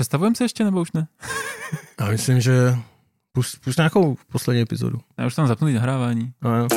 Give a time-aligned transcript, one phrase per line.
[0.00, 1.08] Představujeme se ještě nebo už ne?
[2.00, 2.76] Já myslím, že
[3.32, 4.98] pust, pust nějakou poslední epizodu.
[5.18, 6.32] Já už tam zapnutý nahrávání.
[6.42, 6.68] No, jo.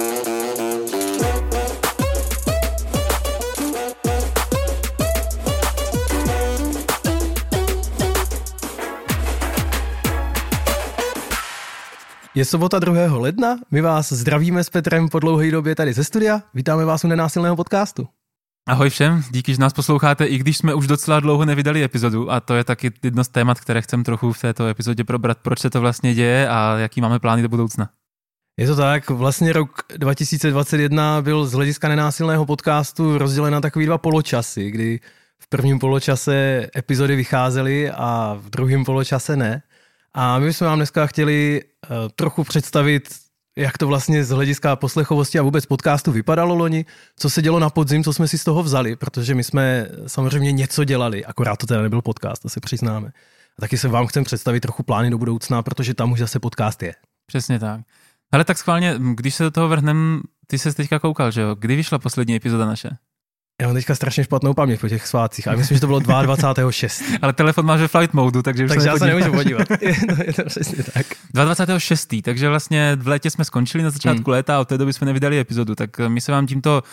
[12.36, 13.18] Je sobota 2.
[13.18, 17.08] ledna, my vás zdravíme s Petrem po dlouhé době tady ze studia, vítáme vás u
[17.08, 18.08] nenásilného podcastu.
[18.68, 22.40] Ahoj všem, díky, že nás posloucháte, i když jsme už docela dlouho nevydali epizodu a
[22.40, 25.70] to je taky jedno z témat, které chcem trochu v této epizodě probrat, proč se
[25.70, 27.90] to vlastně děje a jaký máme plány do budoucna.
[28.58, 33.98] Je to tak, vlastně rok 2021 byl z hlediska nenásilného podcastu rozdělen na takový dva
[33.98, 35.00] poločasy, kdy
[35.40, 39.62] v prvním poločase epizody vycházely a v druhém poločase ne.
[40.14, 43.10] A my jsme vám dneska chtěli uh, trochu představit,
[43.56, 46.86] jak to vlastně z hlediska poslechovosti a vůbec podcastu vypadalo loni,
[47.16, 50.52] co se dělo na podzim, co jsme si z toho vzali, protože my jsme samozřejmě
[50.52, 53.08] něco dělali, akorát to teda nebyl podcast, to se přiznáme.
[53.58, 56.84] A taky se vám chcem představit trochu plány do budoucna, protože tam už zase podcast
[56.84, 56.94] je.
[57.26, 57.82] Přesně tak.
[58.32, 61.56] Ale tak schválně, když se do toho vrhneme, ty se teďka koukal, že jo?
[61.56, 62.90] Kdy vyšla poslední epizoda naše?
[63.62, 67.18] Já mám teďka strašně špatnou paměť po těch svátcích, ale myslím, že to bylo 22.6.
[67.22, 69.68] Ale telefon máš ve flight modu, takže už takže se já se nemůžu podívat.
[69.82, 71.06] Je to, je to přesně tak.
[71.36, 72.22] 22.6.
[72.22, 74.32] Takže vlastně v létě jsme skončili na začátku Hmm.
[74.32, 76.84] léta a od té doby jsme nevydali epizodu, tak my se vám tímto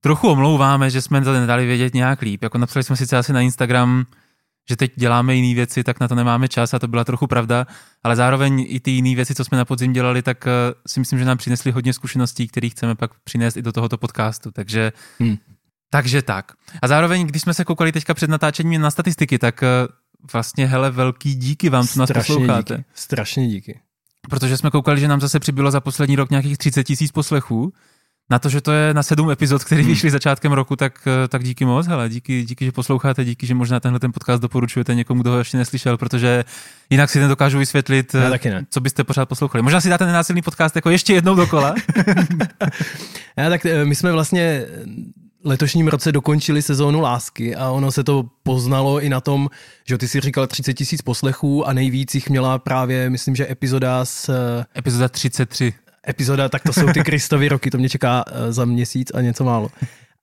[0.00, 2.42] trochu omlouváme, že jsme to nedali vědět nějak líp.
[2.42, 4.04] Jako napsali jsme sice asi na Instagram,
[4.68, 7.66] že teď děláme jiné věci, tak na to nemáme čas a to byla trochu pravda,
[8.04, 10.50] ale zároveň i ty jiné věci, co jsme na podzim dělali, tak eh,
[10.86, 14.50] si myslím, že nám přinesli hodně zkušeností, které chceme pak přinést i do tohoto podcastu.
[14.50, 15.36] Takže, Hmm.
[15.90, 16.52] Takže tak.
[16.82, 19.66] A zároveň, když jsme se koukali teďka před natáčením na statistiky, tak eh,
[20.32, 22.74] vlastně hele, velký díky vám, co nás posloucháte.
[22.76, 22.84] díky.
[22.94, 23.80] Strašně díky.
[24.30, 27.72] Protože jsme koukali, že nám zase přibylo za poslední rok nějakých 30 tisíc poslechů.
[28.30, 29.90] Na to, že to je na sedm epizod, které Hmm.
[29.90, 30.92] vyšly začátkem roku, tak,
[31.24, 34.42] eh, tak díky moc, hele, díky, díky, že posloucháte, díky, že možná tenhle ten podcast
[34.42, 36.44] doporučujete někomu, kdo ho ještě neslyšel, protože
[36.90, 38.66] jinak si nedokážu vysvětlit, Já eh, taky ne.
[38.70, 39.62] co byste pořád poslouchali.
[39.62, 41.74] Možná si dáte nenásilný podcast jako ještě jednou dokola.
[43.36, 44.66] Já, tak my jsme vlastně
[45.44, 49.48] letošním roce dokončili sezónu lásky a ono se to poznalo i na tom,
[49.84, 54.04] že ty si říkal 30 tisíc poslechů a nejvíc jich měla právě, myslím, že epizoda
[54.04, 55.72] s eh, Epizoda 33.
[56.08, 59.44] epizoda, tak to jsou ty Kristovy roky, to mě čeká eh, za měsíc a něco
[59.44, 59.68] málo.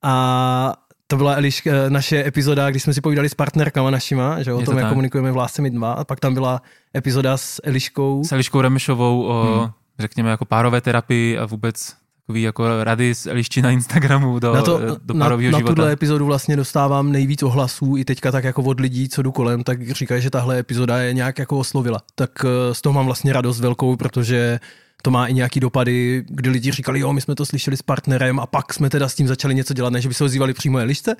[0.03, 0.73] A
[1.07, 4.59] to byla Eliš, eh, naše epizoda, když jsme si povídali s partnerkama našima, že o
[4.59, 5.93] to tom, jak komunikujeme v Lásce my dva.
[5.93, 6.61] A pak tam byla
[6.95, 8.23] epizoda s Eliškou.
[8.23, 9.71] S Eliškou Remešovou o, Hmm.
[9.99, 11.93] řekněme, jako párové terapii a vůbec
[12.25, 15.75] takový jako rady z Elišči na Instagramu do, na, to, do na, na života.
[15.75, 19.63] tuhle epizodu vlastně dostávám nejvíc ohlasů i teďka tak jako od lidí, co jdu kolem,
[19.63, 22.01] tak říkají, že tahle epizoda je nějak jako oslovila.
[22.15, 24.59] Tak eh, z toho mám vlastně radost velkou, protože
[25.01, 28.39] to má i nějaký dopady, kdy lidi říkali, jo, my jsme to slyšeli s partnerem
[28.39, 30.77] a pak jsme teda s tím začali něco dělat, ne, že by se ozývali přímo
[30.77, 31.15] Elišce,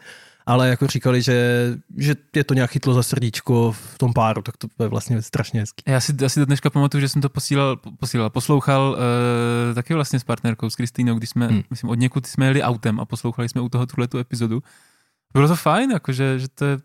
[0.46, 4.58] ale jako říkali, že, že je to nějak chytlo za srdíčko v tom páru, tak
[4.58, 5.84] to je vlastně strašně hezký.
[5.88, 8.98] Já si, já si do dneška pamatuju, že jsem to posílal, posílal poslouchal
[9.70, 11.62] uh, taky vlastně s partnerkou, s Kristýnou, když jsme, Hmm.
[11.70, 14.64] myslím, od někud jsme jeli autem a poslouchali jsme u toho tuhle tu epizodu.
[15.34, 16.78] Bylo to fajn, jakože, že to je,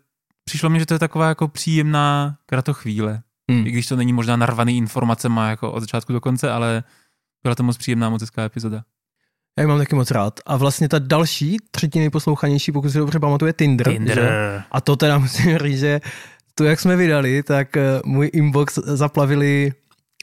[0.45, 3.21] přišlo mi, že to je taková jako příjemná kratochvíle.
[3.51, 3.67] Hmm.
[3.67, 6.83] I když to není možná narvaný informacema jako od začátku do konce, ale
[7.43, 8.83] byla to moc příjemná, moc hezká epizoda.
[9.57, 10.39] Já ji mám taky moc rád.
[10.45, 13.91] A vlastně ta další, třetí nejposlouchanější, pokud si dobře pamatuje, Tinder.
[14.13, 14.61] Že?
[14.71, 16.01] A to teda musím říct, že
[16.55, 19.73] to, jak jsme vydali, tak eh, můj inbox zaplavili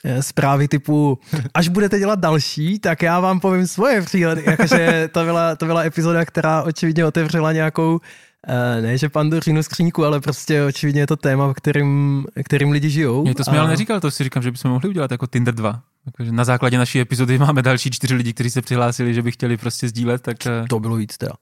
[0.05, 1.19] eh, zprávy typu,
[1.55, 4.43] až budete dělat další, tak já vám povím svoje příhledy.
[4.47, 8.01] Jakože to byla, to byla epizoda, která očividně otevřela nějakou,
[8.81, 13.23] ne že pandořinu skříňku, ale prostě očividně je to téma, kterým, kterým lidi žijou.
[13.23, 15.55] Mě to jsme A- ale neříkal, to si říkám, že bychom mohli udělat jako Tinder
[15.55, 15.83] 2.
[16.07, 19.57] Jakože na základě naší epizody máme další čtyři lidi, kteří se přihlásili, že by chtěli
[19.57, 21.33] prostě sdílet, tak eh, To bylo víc teda.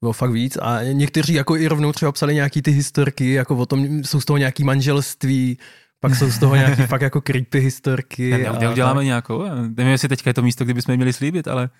[0.00, 3.66] Bylo fakt víc a někteří jako i rovnou třeba psali nějaký ty historky, jako o
[3.66, 5.58] tom, jsou z toho nějaký manželství,
[6.00, 8.30] pak jsou z toho nějaký fakt jako creepy historky.
[8.30, 9.04] Ne, a ne, neuděláme tak.
[9.04, 9.44] nějakou.
[9.44, 11.70] Já Nevím, jestli teďka je to místo, kde bychom je měli slíbit, ale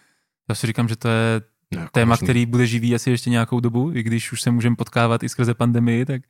[0.48, 1.40] já si říkám, že to je
[1.74, 2.26] No, jako téma, možný.
[2.26, 5.54] který bude živý asi ještě nějakou dobu, i když už se můžeme potkávat i skrze
[5.54, 6.22] pandemii, tak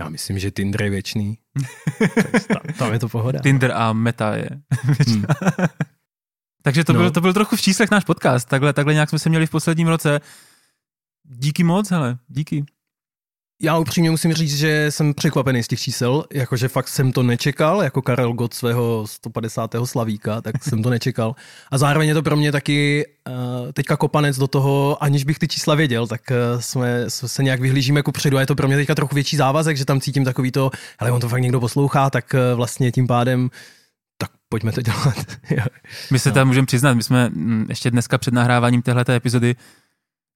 [0.00, 1.38] Já myslím, že Tinder je věčný.
[2.48, 3.38] Tam, tam je to pohoda.
[3.42, 4.48] Tinder a Meta je.
[5.08, 5.24] Hmm.
[6.62, 6.98] Takže to, No.
[6.98, 8.48] byl, to byl trochu v číslech náš podcast.
[8.48, 10.20] Takhle, takhle nějak jsme se měli v posledním roce.
[11.24, 12.64] Díky moc, hele, díky.
[13.64, 17.82] Já upřímně musím říct, že jsem překvapený z těch čísel, jakože fakt jsem to nečekal,
[17.82, 19.70] jako Karel Gott svého 150.
[19.84, 21.34] slavíka, tak jsem to nečekal.
[21.70, 23.34] A zároveň je to pro mě taky uh,
[23.72, 28.02] teďka kopanec do toho, aniž bych ty čísla věděl, tak uh, jsme, se nějak vyhlížíme
[28.02, 30.50] ku předu a je to pro mě teďka trochu větší závazek, že tam cítím takový
[30.50, 33.50] to, ale on to fakt někdo poslouchá, tak uh, vlastně tím pádem
[34.18, 35.14] tak pojďme to dělat.
[36.10, 36.34] My se No.
[36.34, 39.56] tam můžeme přiznat, my jsme mm, ještě dneska před nahráváním téhleté epizody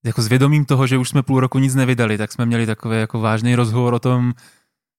[0.07, 2.99] jako s vědomím toho, že už jsme půl roku nic nevydali, tak jsme měli takový
[2.99, 4.33] jako vážný rozhovor o tom,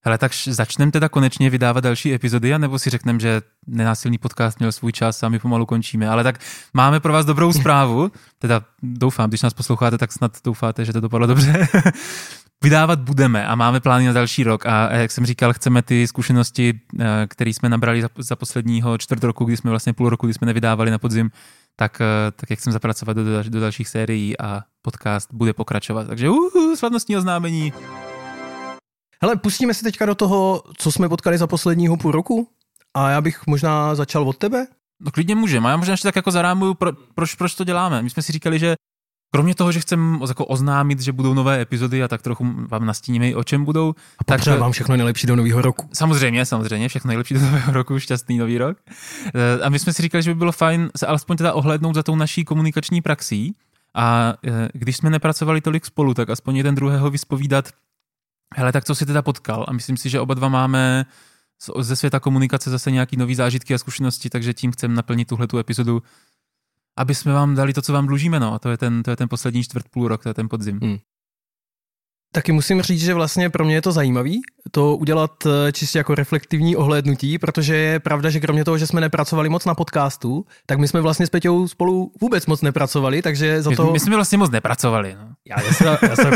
[0.04, 4.72] ale tak začneme teda konečně vydávat další epizody, nebo si řekneme, že nenásilný podcast měl
[4.72, 6.08] svůj čas a my pomalu končíme.
[6.08, 6.40] Ale tak
[6.74, 11.00] máme pro vás dobrou zprávu, teda doufám, když nás posloucháte, tak snad doufáte, že to
[11.00, 11.68] dopadlo dobře.
[12.64, 16.80] vydávat budeme a máme plány na další rok a jak jsem říkal, chceme ty zkušenosti,
[17.00, 20.34] eh, které jsme nabrali za, za posledního čtvrt roku, kdy jsme vlastně půl roku, kdy
[20.34, 21.30] jsme nevydávali na podzim,
[21.76, 26.06] tak, eh, tak jak chcem zapracovat do, do dalších sérií a podcast bude pokračovat.
[26.06, 27.72] Takže uh, slavnostní oznámení.
[29.22, 32.48] Hele, pustíme se teďka do toho, co jsme potkali za posledního půl roku
[32.96, 34.66] a já bych možná začal od tebe.
[35.00, 38.02] No klidně můžeme, já možná ještě tak jako zarámuju, pro, proč, proč to děláme.
[38.02, 38.74] My jsme si říkali, že
[39.30, 43.28] Kromě toho, že chcem jako oznámit, že budou nové epizody a tak trochu vám nastíníme
[43.28, 43.94] i o čem budou.
[44.18, 45.88] A tak vám všechno nejlepší do nového roku.
[45.92, 48.78] Samozřejmě, samozřejmě, všechno nejlepší do nového roku, šťastný nový rok.
[49.34, 52.02] Eh, a my jsme si říkali, že by bylo fajn se alespoň teda ohlednout za
[52.02, 53.54] tou naší komunikační praxí.
[53.94, 57.68] A eh, když jsme nepracovali tolik spolu, tak aspoň jeden druhého vyspovídat,
[58.56, 59.64] hele, tak co si teda potkal?
[59.68, 61.06] A myslím si, že oba dva máme
[61.78, 65.58] ze světa komunikace zase nějaký nový zážitky a zkušenosti, takže tím chcem naplnit tuhle tu
[65.58, 66.02] epizodu
[66.98, 68.54] aby jsme vám dali to, co vám dlužíme, no.
[68.54, 70.78] A to je ten, to je ten poslední čtvrt půl rok, to je ten podzim.
[70.82, 70.98] Hmm.
[72.32, 74.40] Taky musím říct, že vlastně pro mě je to zajímavý,
[74.70, 79.00] to udělat eh, čistě jako reflektivní ohlédnutí, protože je pravda, že kromě toho, že jsme
[79.00, 83.62] nepracovali moc na podcastu, tak my jsme vlastně s Peťou spolu vůbec moc nepracovali, takže
[83.62, 83.92] za to...
[83.92, 85.34] My jsme vlastně moc nepracovali, no.
[85.48, 86.32] Já, já, jsem, já jsem,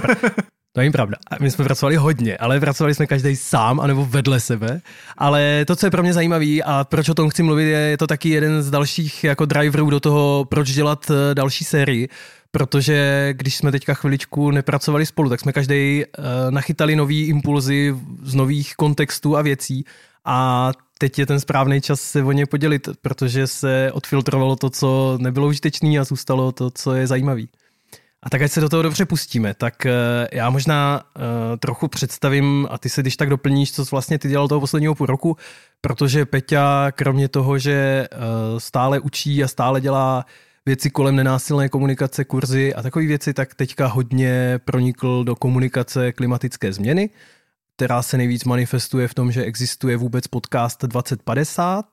[0.72, 1.16] to je pravda.
[1.40, 4.80] My jsme pracovali hodně, ale pracovali jsme každý sám anebo vedle sebe.
[5.18, 7.96] Ale to, co je pro mě zajímavé a proč o tom chci mluvit, je, je
[7.96, 12.08] to taky jeden z dalších jako driverů do toho, proč dělat eh, další sérii.
[12.50, 18.34] Protože když jsme teďka chviličku nepracovali spolu, tak jsme každý uh, nachytali nový impulzy z
[18.34, 19.84] nových kontextů a věcí.
[20.24, 25.18] A teď je ten správný čas se o ně podělit, protože se odfiltrovalo to, co
[25.20, 27.42] nebylo užitečné a zůstalo to, co je zajímavé.
[28.22, 29.92] A tak ať se do toho dobře pustíme, tak eh,
[30.32, 31.22] já možná uh,
[31.58, 35.06] trochu představím a ty se když tak doplníš, co vlastně ty dělal toho posledního půl
[35.06, 35.36] roku,
[35.80, 40.26] protože Peťa kromě toho, že uh, stále učí a stále dělá
[40.66, 46.72] věci kolem nenásilné komunikace, kurzy a takové věci, tak teďka hodně pronikl do komunikace klimatické
[46.72, 47.10] změny,
[47.76, 51.84] která se nejvíc manifestuje v tom, že existuje vůbec podcast 2050,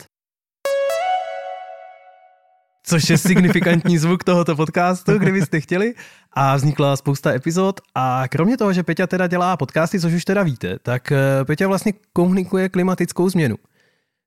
[2.90, 5.94] což je signifikantní zvuk tohoto podcastu, kdybyste chtěli.
[6.34, 7.80] A vznikla spousta epizod.
[7.96, 11.68] A kromě toho, že Peťa teda dělá podcasty, což už teda víte, tak eh, Peťa
[11.68, 13.56] vlastně komunikuje klimatickou změnu.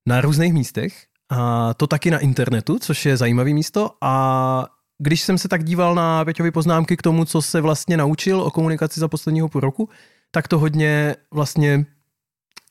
[0.09, 1.06] Na různých místech.
[1.31, 3.91] A to taky na internetu, což je zajímavý místo.
[4.00, 4.67] A
[4.99, 8.50] když jsem se tak díval na Peťovy poznámky k tomu, co se vlastně naučil o
[8.50, 9.88] komunikaci za posledního půl roku,
[10.31, 11.87] tak to hodně vlastně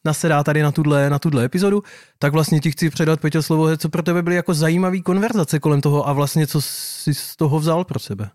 [0.06, 1.84] nasedá tady na tuhle, na tuhle epizodu,
[2.20, 5.82] tak vlastně ti chci předat, Peťo, slovo, co pro tebe byly jako zajímavé konverzace kolem
[5.82, 8.30] toho a vlastně co jsi z toho vzal pro sebe.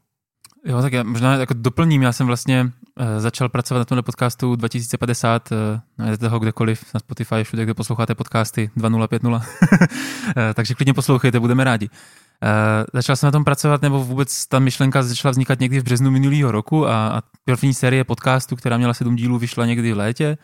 [0.66, 2.70] Jo, tak já možná jako doplním, já jsem vlastně uh,
[3.18, 5.58] začal pracovat na tomhle podcastu 2050, uh,
[5.98, 11.64] najdete ho kdekoliv na Spotify, všude, kde posloucháte podcasty 2050, uh, takže klidně poslouchejte, budeme
[11.64, 11.88] rádi.
[11.88, 16.10] Uh, začal jsem na tom pracovat, nebo vůbec ta myšlenka začala vznikat někdy v březnu
[16.10, 20.38] minulého roku a, a první série podcastu, která měla sedm dílů, vyšla někdy v létě.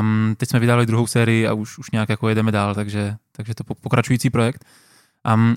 [0.00, 3.54] Um, teď jsme vydali druhou sérii a už, už nějak jako jedeme dál, takže, takže
[3.54, 4.64] to pokračující projekt.
[5.34, 5.56] Um,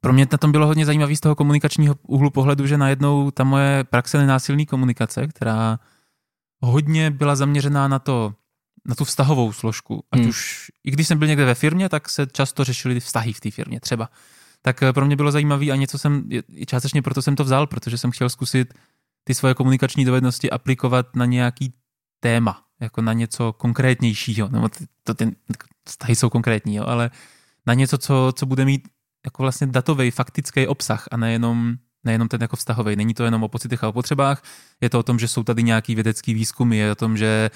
[0.00, 3.44] pro mě na tom bylo hodně zajímavé z toho komunikačního úhlu pohledu, že najednou ta
[3.44, 5.78] moje praxe nenásilný komunikace, která
[6.60, 8.34] hodně byla zaměřená na to,
[8.84, 10.04] na tu vztahovou složku.
[10.12, 10.28] Ať hmm.
[10.28, 13.50] už, i když jsem byl někde ve firmě, tak se často řešily vztahy v té
[13.50, 14.10] firmě třeba.
[14.62, 17.66] Tak eh, pro mě bylo zajímavé a něco jsem, i částečně proto jsem to vzal,
[17.66, 18.74] protože jsem chtěl zkusit
[19.24, 21.72] ty svoje komunikační dovednosti aplikovat na nějaký
[22.20, 24.48] téma, jako na něco konkrétnějšího.
[24.48, 25.36] Nebo ty, to, ty
[25.88, 27.10] vztahy jsou konkrétní, jo, ale
[27.66, 28.88] na něco, co, co bude mít
[29.24, 32.96] jako vlastně datový, faktický obsah a nejenom, nejenom ten jako vztahový.
[32.96, 34.42] Není to jenom o pocitech a o potřebách,
[34.80, 37.50] je to o tom, že jsou tady nějaký vědecký výzkumy, je o tom, že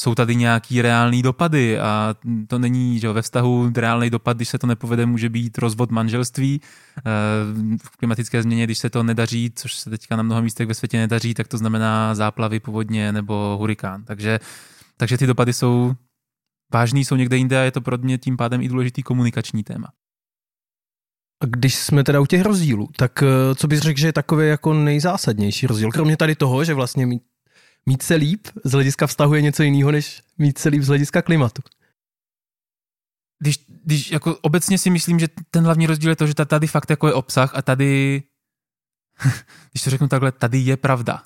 [0.00, 2.14] jsou tady nějaký reální dopady a
[2.46, 6.60] to není, že ve vztahu reálný dopad, když se to nepovede, může být rozvod manželství.
[6.98, 7.02] Eh,
[7.82, 10.98] v klimatické změně, když se to nedaří, což se teďka na mnoha místech ve světě
[10.98, 14.04] nedaří, tak to znamená záplavy, povodně nebo hurikán.
[14.04, 14.40] Takže,
[14.96, 15.94] takže ty dopady jsou
[16.72, 19.88] vážný, jsou někde jinde a je to pro mě tím pádem i důležitý komunikační téma.
[21.42, 24.48] A když jsme teda u těch rozdílů, tak eh, co bys řekl, že je takový
[24.48, 25.90] jako nejzásadnější rozdíl?
[25.90, 27.06] Kromě tady toho, že vlastně
[27.86, 31.22] mít, se líp z hlediska vztahu je něco jiného, než mít se líp z hlediska
[31.22, 31.62] klimatu.
[33.42, 36.90] Když, když jako obecně si myslím, že ten hlavní rozdíl je to, že tady fakt
[36.90, 38.22] jako je obsah a tady,
[39.72, 41.22] když to řeknu takhle, tady je pravda.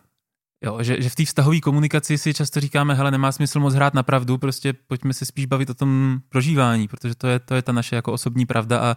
[0.64, 3.95] Jo, že, že v té vztahové komunikaci si často říkáme, hele, nemá smysl moc hrát
[3.95, 7.62] na pravdu, prostě pojďme se spíš bavit o tom prožívání, protože to je, to je
[7.62, 8.97] ta naše jako osobní pravda a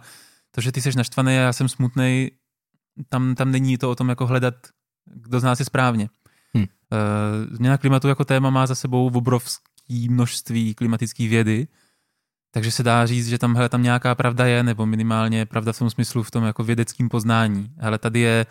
[0.50, 2.30] to, že ty jsi naštvaný a já jsem smutný,
[3.08, 4.54] tam, tam není to o tom jako hledat,
[5.14, 6.08] kdo z nás je správně.
[6.94, 11.68] Uh, změna klimatu jako téma má za sebou obrovské množství klimatické vědy,
[12.50, 15.78] takže se dá říct, že tam, hele, tam nějaká pravda je, nebo minimálně pravda v
[15.78, 17.74] tom smyslu v tom jako vědeckém poznání.
[17.76, 18.46] Hele, tady je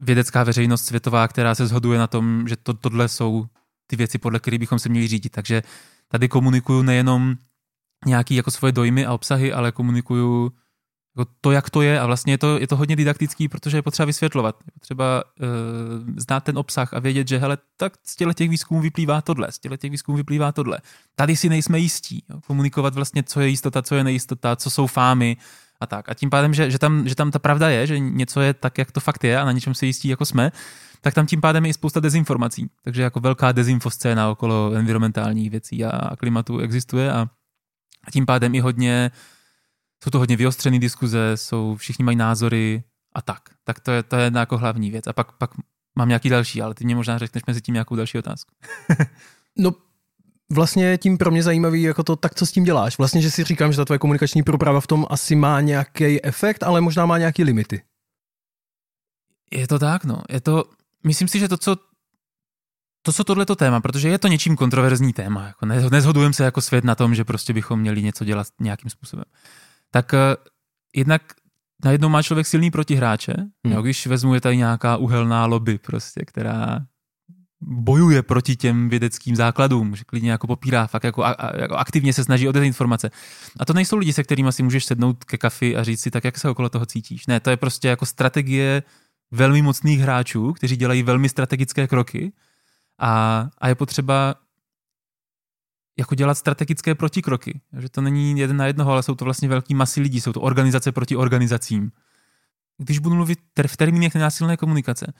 [0.00, 3.46] vědecká veřejnost světová, která se shoduje na tom, že to, tohle jsou
[3.86, 5.30] ty věci, podle kterých bychom se měli řídit.
[5.30, 5.62] Takže
[6.08, 7.36] tady komunikuju nejenom
[8.06, 10.52] nějaký jako svoje dojmy a obsahy, ale komunikuju
[11.40, 14.06] to, jak to je a vlastně je to, je to hodně didaktický, protože je potřeba
[14.06, 14.56] vysvětlovat.
[14.66, 15.46] Je potřeba uh,
[16.16, 19.58] znát ten obsah a vědět, že hele, tak z těchto těch výzkumů vyplývá tohle, z
[19.58, 20.78] těchto těch výzkumů vyplývá tohle.
[21.14, 22.24] Tady si nejsme jistí.
[22.30, 22.40] Jo?
[22.46, 25.36] Komunikovat vlastně, co je jistota, co je nejistota, co jsou fámy
[25.80, 26.08] a tak.
[26.08, 28.78] A tím pádem, že, že, tam, že tam ta pravda je, že něco je tak,
[28.78, 30.52] jak to fakt je a na něčem se jistí, jako jsme,
[31.00, 32.70] tak tam tím pádem je i spousta dezinformací.
[32.84, 37.26] Takže jako velká dezinfoscéna okolo environmentálních věcí a klimatu existuje a
[38.12, 39.10] tím pádem i hodně
[40.04, 42.82] jsou to hodně vyostřené diskuze, jsou, všichni mají názory
[43.14, 43.42] a tak.
[43.64, 45.06] Tak to je, to je jedna jako hlavní věc.
[45.06, 45.50] A pak, pak
[45.98, 48.54] mám nějaký další, ale ty mě možná řekneš mezi tím nějakou další otázku.
[49.58, 49.74] no,
[50.52, 52.98] vlastně tím pro mě zajímavý jako to, tak co s tím děláš?
[52.98, 56.62] Vlastně, že si říkám, že ta tvoje komunikační průprava v tom asi má nějaký efekt,
[56.62, 57.82] ale možná má nějaký limity.
[59.52, 60.22] Je to tak, no.
[60.28, 60.64] Je to,
[61.04, 61.76] myslím si, že to, co
[63.02, 65.46] to, co tohleto téma, protože je to něčím kontroverzní téma.
[65.46, 69.24] Jako nezhodujeme se jako svět na tom, že prostě bychom měli něco dělat nějakým způsobem
[69.90, 70.18] tak uh,
[70.96, 71.22] jednak
[71.84, 73.74] najednou má člověk silný protihráče, hmm.
[73.74, 76.80] jo, když vezmu je tady nějaká uhelná lobby prostě, která
[77.60, 82.12] bojuje proti těm vědeckým základům, že klidně jako popírá, fakt jako, a, a, jako aktivně
[82.12, 83.10] se snaží o dezinformace.
[83.60, 86.24] A to nejsou lidi, se kterými si můžeš sednout ke kafi a říct si tak,
[86.24, 87.26] jak se okolo toho cítíš.
[87.26, 88.82] Ne, to je prostě jako strategie
[89.30, 92.32] velmi mocných hráčů, kteří dělají velmi strategické kroky
[92.98, 94.34] a, a je potřeba
[95.98, 97.60] jako dělat strategické protikroky.
[97.78, 100.40] Že to není jeden na jednoho, ale jsou to vlastně velký masy lidí, jsou to
[100.40, 101.90] organizace proti organizacím.
[102.78, 105.12] Když budu mluvit v termínech nenásilné komunikace,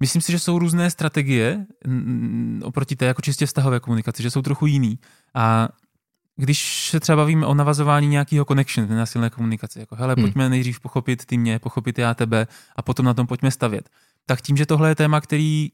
[0.00, 1.66] myslím si, že jsou různé strategie
[2.62, 4.98] oproti té jako čistě vztahové komunikaci, že jsou trochu jiný.
[5.34, 5.68] A
[6.36, 10.24] když se třeba bavíme o navazování nějakého connection nenásilné komunikaci, jako hele, hmm.
[10.24, 12.46] pojďme nejdřív pochopit ty mě, pochopit já tebe
[12.76, 13.90] a potom na tom pojďme stavět.
[14.26, 15.70] Tak tím, že tohle je téma, který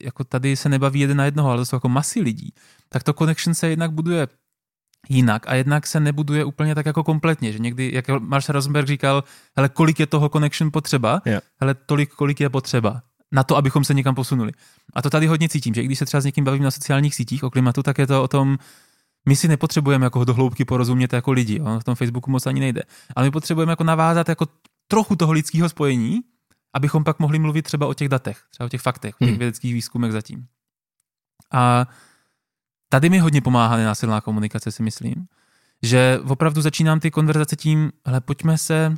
[0.00, 2.54] jako tady se nebaví jeden na jednoho, ale to jsou jako masy lidí,
[2.88, 4.28] tak to connection se jednak buduje
[5.08, 9.24] jinak a jednak se nebuduje úplně tak jako kompletně, že někdy, jak Marshall Rosenberg říkal,
[9.56, 11.42] hele, kolik je toho connection potřeba, yeah.
[11.60, 13.02] hele, tolik, kolik je potřeba
[13.32, 14.52] na to, abychom se někam posunuli.
[14.94, 17.14] A to tady hodně cítím, že i když se třeba s někým bavím na sociálních
[17.14, 18.58] sítích o klimatu, tak je to o tom,
[19.28, 21.80] my si nepotřebujeme jako do hloubky porozumět jako lidi, jo?
[21.80, 22.82] v tom Facebooku moc ani nejde,
[23.16, 24.46] ale my potřebujeme jako navázat jako
[24.88, 26.20] trochu toho lidského spojení,
[26.74, 29.38] abychom pak mohli mluvit třeba o těch datech, třeba o těch faktech, o těch hmm.
[29.38, 30.46] vědeckých výzkumech zatím.
[31.52, 31.86] A
[32.88, 35.26] tady mi hodně pomáhá nenásilná komunikace, si myslím,
[35.82, 38.94] že opravdu začínám ty konverzace tím, hele, pojďme se,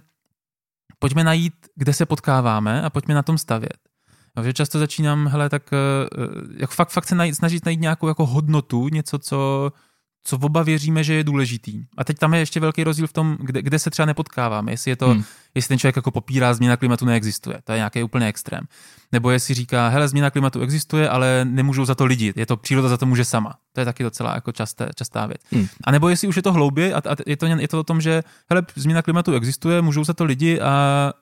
[0.99, 3.79] pojďme najít, kde se potkáváme a pojďme na tom stavět.
[4.43, 5.71] že často začínám, hele, tak
[6.57, 9.73] jak fakt, fakt se najít, snažit najít nějakou jako hodnotu, něco, co,
[10.27, 11.85] co oba věříme, že je důležitý.
[11.97, 14.73] A teď tam je ještě velký rozdíl v tom, kde, kde se třeba nepotkáváme.
[14.73, 15.25] Jestli je to, hmm.
[15.55, 17.59] jestli ten člověk jako popírá, změna klimatu neexistuje.
[17.65, 18.65] To je nějaký úplně extrém.
[19.13, 22.33] Nebo jestli říká, hele, změna klimatu existuje, ale nemůžou za to lidi.
[22.37, 23.55] Je to příroda za to může sama.
[23.73, 25.41] To je taky docela jako časté, častá věc.
[25.51, 25.67] Hmm.
[25.85, 28.01] A nebo jestli už je to hloubě a, a je, to, je to o tom,
[28.01, 31.13] že hele, změna klimatu existuje, můžou za to lidi, a,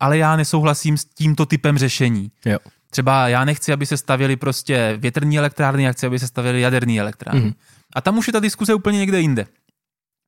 [0.00, 2.30] ale já nesouhlasím s tímto typem řešení.
[2.46, 2.58] Jo.
[2.90, 7.00] Třeba já nechci, aby se stavěly prostě větrní elektrárny, já chci, aby se stavěly jaderné
[7.00, 7.40] elektrárny.
[7.40, 7.52] Hmm.
[7.94, 9.46] A tam už je ta diskuse úplně někde jinde.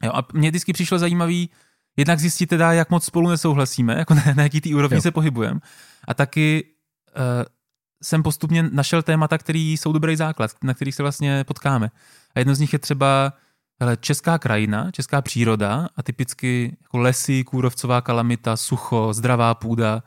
[0.02, 1.50] Jo, a mě vždycky přišlo zajímavý,
[1.96, 5.02] jednak zjistit teda, jak moc spolu nesouhlasíme, jako na, na jaký tý úrovni jo.
[5.02, 5.60] se pohybujeme.
[6.08, 6.64] A taky
[7.16, 7.22] uh,
[8.02, 11.90] jsem postupně našel témata, které jsou dobrý základ, na kterých se vlastně potkáme.
[12.34, 13.32] A jedno z nich je třeba
[13.80, 20.02] hele, česká krajina, česká příroda a typicky jako lesy, kůrovcová kalamita, sucho, zdravá půda,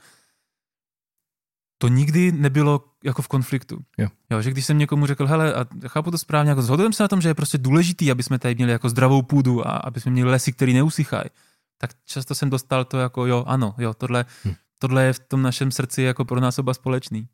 [1.81, 3.79] to nikdy nebylo jako v konfliktu.
[3.97, 4.07] Jo.
[4.29, 4.41] jo.
[4.41, 7.21] že když jsem někomu řekl, hele, a chápu to správně, jako zhodujeme se na tom,
[7.21, 10.29] že je prostě důležitý, aby jsme tady měli jako zdravou půdu a aby jsme měli
[10.29, 11.29] lesy, které neusychají,
[11.77, 14.53] tak často jsem dostal to jako, jo, ano, jo, tohle, hm.
[14.79, 17.27] tohle je v tom našem srdci jako pro nás oba společný.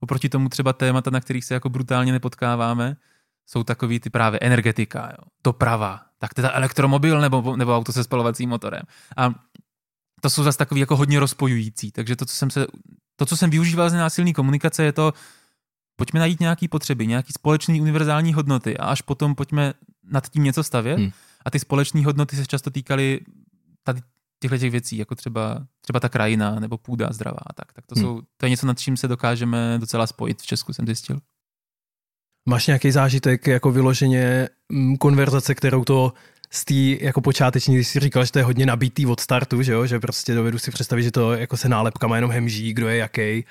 [0.00, 2.96] Oproti tomu třeba témata, na kterých se jako brutálně nepotkáváme,
[3.46, 8.48] jsou takový ty právě energetika, jo, doprava, tak teda elektromobil nebo, nebo auto se spalovacím
[8.48, 8.82] motorem.
[9.16, 9.34] A
[10.20, 12.66] to jsou zase takový jako hodně rozpojující, takže to, co jsem se
[13.18, 15.12] to, co jsem využíval z nenásilné komunikace, je to,
[15.96, 19.74] pojďme najít nějaké potřeby, nějaké společné univerzální hodnoty a až potom pojďme
[20.10, 20.98] nad tím něco stavět.
[20.98, 21.10] Hmm.
[21.44, 23.20] A ty společné hodnoty se často týkaly
[23.82, 24.00] tady
[24.40, 27.40] těchto těch věcí, jako třeba, třeba ta krajina nebo půda zdravá.
[27.54, 28.04] Tak, tak to, hmm.
[28.04, 31.18] jsou, to je něco, nad čím se dokážeme docela spojit v Česku, jsem zjistil.
[32.48, 36.12] Máš nějaký zážitek jako vyloženě mm, konverzace, kterou to
[36.50, 39.72] z té jako počáteční, když jsi říkal, že to je hodně nabitý od startu, že
[39.72, 42.96] jo, že prostě dovedu si představit, že to jako se nálepkama jenom hemží, kdo je
[42.96, 43.44] jaký.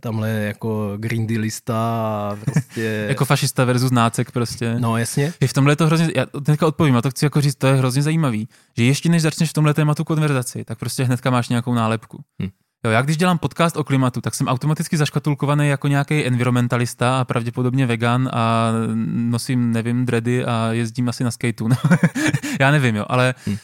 [0.00, 3.06] tamhle jako Green Dealista a prostě...
[3.08, 4.74] jako fašista versus nácek prostě.
[4.78, 5.32] No jasně.
[5.40, 7.74] Je v tomhle to hrozně, já teďka odpovím, a to chci jako říct, to je
[7.74, 11.74] hrozně zajímavý, že ještě než začneš v tomhle tématu konverzaci, tak prostě hnedka máš nějakou
[11.74, 12.24] nálepku.
[12.42, 12.48] Hm.
[12.84, 17.24] Jo, já když dělám podcast o klimatu, tak jsem automaticky zaškatulkovaný jako nějaký environmentalista a
[17.24, 18.72] pravděpodobně vegan a
[19.04, 21.68] nosím, nevím, dready a jezdím asi na skateu.
[21.68, 21.76] No,
[22.60, 23.56] já nevím, jo, ale hm.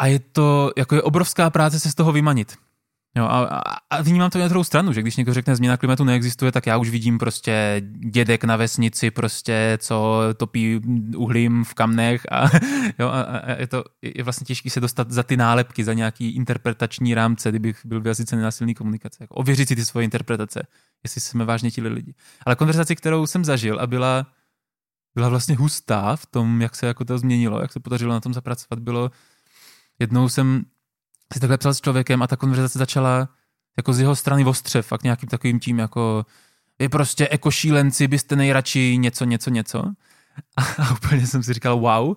[0.00, 2.56] a je to, jako je obrovská práce se z toho vymanit.
[3.16, 6.52] Jo, a, a, vnímám to na druhou stranu, že když někdo řekne změna klimatu neexistuje,
[6.52, 10.80] tak já už vidím prostě dědek na vesnici, prostě, co topí
[11.16, 12.50] uhlím v kamnech a,
[12.98, 16.30] jo, a, a je to je vlastně těžké se dostat za ty nálepky, za nějaký
[16.30, 19.18] interpretační rámce, kdybych byl v jazyce nenásilný komunikace.
[19.20, 20.66] Jako ověřit si ty svoje interpretace,
[21.04, 22.14] jestli jsme vážně ti lidi.
[22.46, 24.26] Ale konverzaci, kterou jsem zažil a byla,
[25.14, 28.34] byla vlastně hustá v tom, jak se jako to změnilo, jak se podařilo na tom
[28.34, 29.10] zapracovat, bylo
[29.98, 30.64] jednou jsem
[31.34, 33.28] si takhle psal s člověkem a ta konverzace začala
[33.76, 36.26] jako z jeho strany ostře, fakt nějakým takovým tím jako
[36.78, 39.84] vy prostě ekošílenci byste nejradši něco, něco, něco.
[40.56, 42.16] A, a úplně jsem si říkal wow,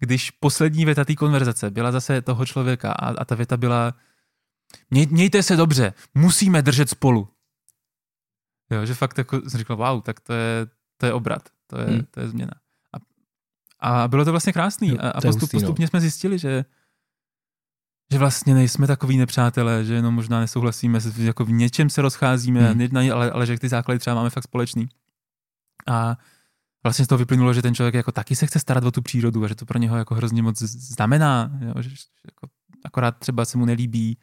[0.00, 3.94] když poslední věta té konverzace byla zase toho člověka a, a ta věta byla
[4.90, 7.28] Měj, mějte se dobře, musíme držet spolu.
[8.70, 10.66] Jo, že fakt jako jsem říkal, wow, tak to je,
[10.96, 12.02] to je obrat, to je, hmm.
[12.10, 12.52] to je změna.
[12.92, 12.98] A,
[14.02, 14.88] a bylo to vlastně krásný.
[14.88, 15.60] Jo, a, a postup, hustý, no.
[15.60, 16.64] postupně jsme zjistili, že
[18.12, 23.12] že vlastně nejsme takový nepřátelé, že jenom možná nesouhlasíme, jako v něčem se rozcházíme, hmm.
[23.12, 24.88] ale, ale že ty základy třeba máme fakt společný.
[25.86, 26.16] A
[26.82, 29.44] vlastně z toho vyplynulo, že ten člověk jako taky se chce starat o tu přírodu
[29.44, 31.90] a že to pro něho jako hrozně moc znamená, jo, že
[32.24, 32.48] jako
[32.84, 34.18] akorát třeba se mu nelíbí,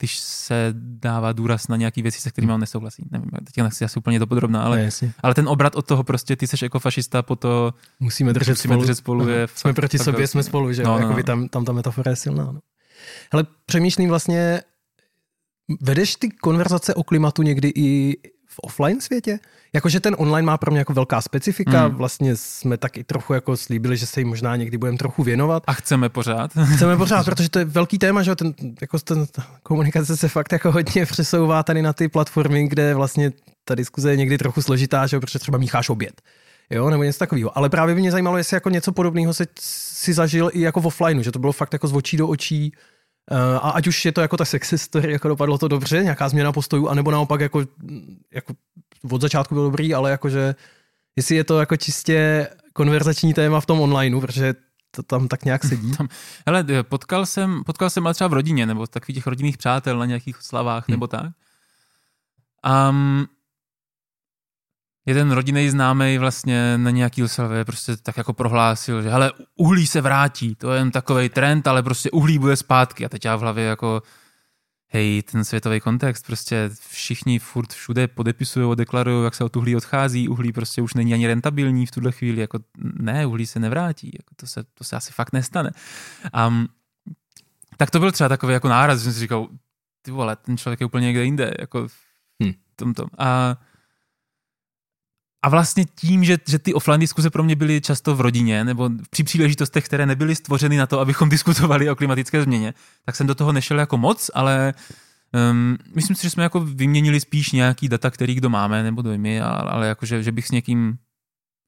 [0.00, 3.04] když se dává důraz na nějaké věci, se kterými on nesouhlasí.
[3.10, 6.36] Nevím, teď nechci asi úplně to podrobná, ale, no, ale ten obrat od toho prostě,
[6.36, 8.82] ty seš jako fašista, po to musíme držet musíme spolu.
[8.82, 11.22] Držet spolu je jsme fakt, proti sobě, jsme spolu, že no, no, no.
[11.22, 12.44] Tam, tam ta metafora je silná.
[12.44, 12.60] No.
[13.32, 14.62] Hele, přemýšlím vlastně,
[15.80, 18.16] vedeš ty konverzace o klimatu někdy i
[18.50, 19.38] v offline světě?
[19.72, 21.94] Jakože ten online má pro mě jako velká specifika, mm.
[21.94, 25.62] vlastně jsme taky trochu jako slíbili, že se jim možná někdy budeme trochu věnovat.
[25.66, 26.50] A chceme pořád.
[26.74, 30.52] Chceme pořád, protože to je velký téma, že ten, jako ten, ta komunikace se fakt
[30.52, 33.32] jako hodně přesouvá tady na ty platformy, kde vlastně
[33.64, 36.22] ta diskuze je někdy trochu složitá, že protože třeba mícháš oběd.
[36.70, 37.58] Jo, nebo něco takového.
[37.58, 40.86] Ale právě by mě zajímalo, jestli jako něco podobného se, si zažil i jako v
[40.86, 42.72] offline, že to bylo fakt jako z očí do očí,
[43.62, 46.52] a ať už je to jako ta success story, jako dopadlo to dobře, nějaká změna
[46.52, 47.64] postojů, anebo naopak jako,
[48.34, 48.54] jako
[49.10, 50.54] od začátku byl dobrý, ale jakože
[51.16, 54.54] jestli je to jako čistě konverzační téma v tom onlineu, protože
[54.90, 55.92] to tam tak nějak sedí.
[55.96, 56.08] Tam,
[56.46, 60.06] hele, potkal jsem, potkal jsem ale třeba v rodině, nebo takových těch rodinných přátel na
[60.06, 60.92] nějakých slavách, hmm.
[60.92, 61.32] nebo tak.
[62.90, 63.26] Um,
[65.06, 70.00] jeden rodinný známý vlastně na nějaký oslavě prostě tak jako prohlásil, že hele, uhlí se
[70.00, 73.06] vrátí, to je jen takový trend, ale prostě uhlí bude zpátky.
[73.06, 74.02] A teď já v hlavě jako,
[74.88, 80.28] hej, ten světový kontext, prostě všichni furt všude podepisují, deklarují, jak se od uhlí odchází,
[80.28, 84.34] uhlí prostě už není ani rentabilní v tuhle chvíli, jako ne, uhlí se nevrátí, jako
[84.36, 85.70] to, se, to se asi fakt nestane.
[86.46, 86.68] Um,
[87.76, 89.48] tak to byl třeba takový jako náraz, že jsem si říkal,
[90.02, 91.94] ty vole, ten člověk je úplně někde jinde, jako v
[92.42, 92.52] hm.
[92.76, 93.06] tomto.
[93.18, 93.56] A
[95.42, 98.90] a vlastně tím, že, že ty offline diskuze pro mě byly často v rodině nebo
[99.10, 102.74] při příležitostech, které nebyly stvořeny na to, abychom diskutovali o klimatické změně,
[103.04, 104.74] tak jsem do toho nešel jako moc, ale
[105.50, 109.40] um, myslím si, že jsme jako vyměnili spíš nějaký data, který kdo máme, nebo dojmy,
[109.40, 110.98] ale, ale jako, že, že bych s někým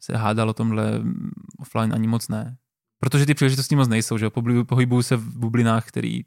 [0.01, 1.01] se hádal o tomhle
[1.59, 2.57] offline ani moc ne.
[3.01, 4.31] Protože ty příležitosti moc nejsou, že
[4.67, 6.21] pohybuju se v bublinách, které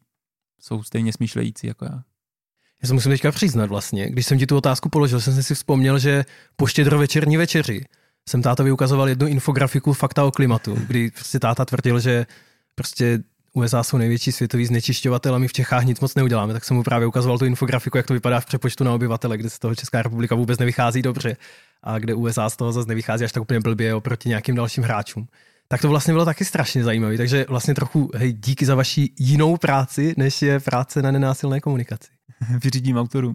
[0.61, 2.03] jsou stejně smýšlející jako já.
[2.83, 5.99] Já se musím teďka přiznat vlastně, když jsem ti tu otázku položil, jsem si vzpomněl,
[5.99, 7.85] že po štědrovečerní večeři
[8.29, 12.25] jsem tátovi ukazoval jednu infografiku fakta o klimatu, kdy prostě táta tvrdil, že
[12.75, 13.19] prostě
[13.53, 16.83] USA jsou největší světový znečišťovatel a my v Čechách nic moc neuděláme, tak jsem mu
[16.83, 20.01] právě ukazoval tu infografiku, jak to vypadá v přepočtu na obyvatele, kde z toho Česká
[20.01, 21.37] republika vůbec nevychází dobře
[21.83, 25.27] a kde USA z toho zase nevychází až tak úplně blbě oproti nějakým dalším hráčům.
[25.67, 29.57] Tak to vlastně bylo taky strašně zajímavé, takže vlastně trochu hej, díky za vaši jinou
[29.57, 32.14] práci, než je práce na nenásilné komunikaci.
[32.63, 33.33] vyřídím autorům.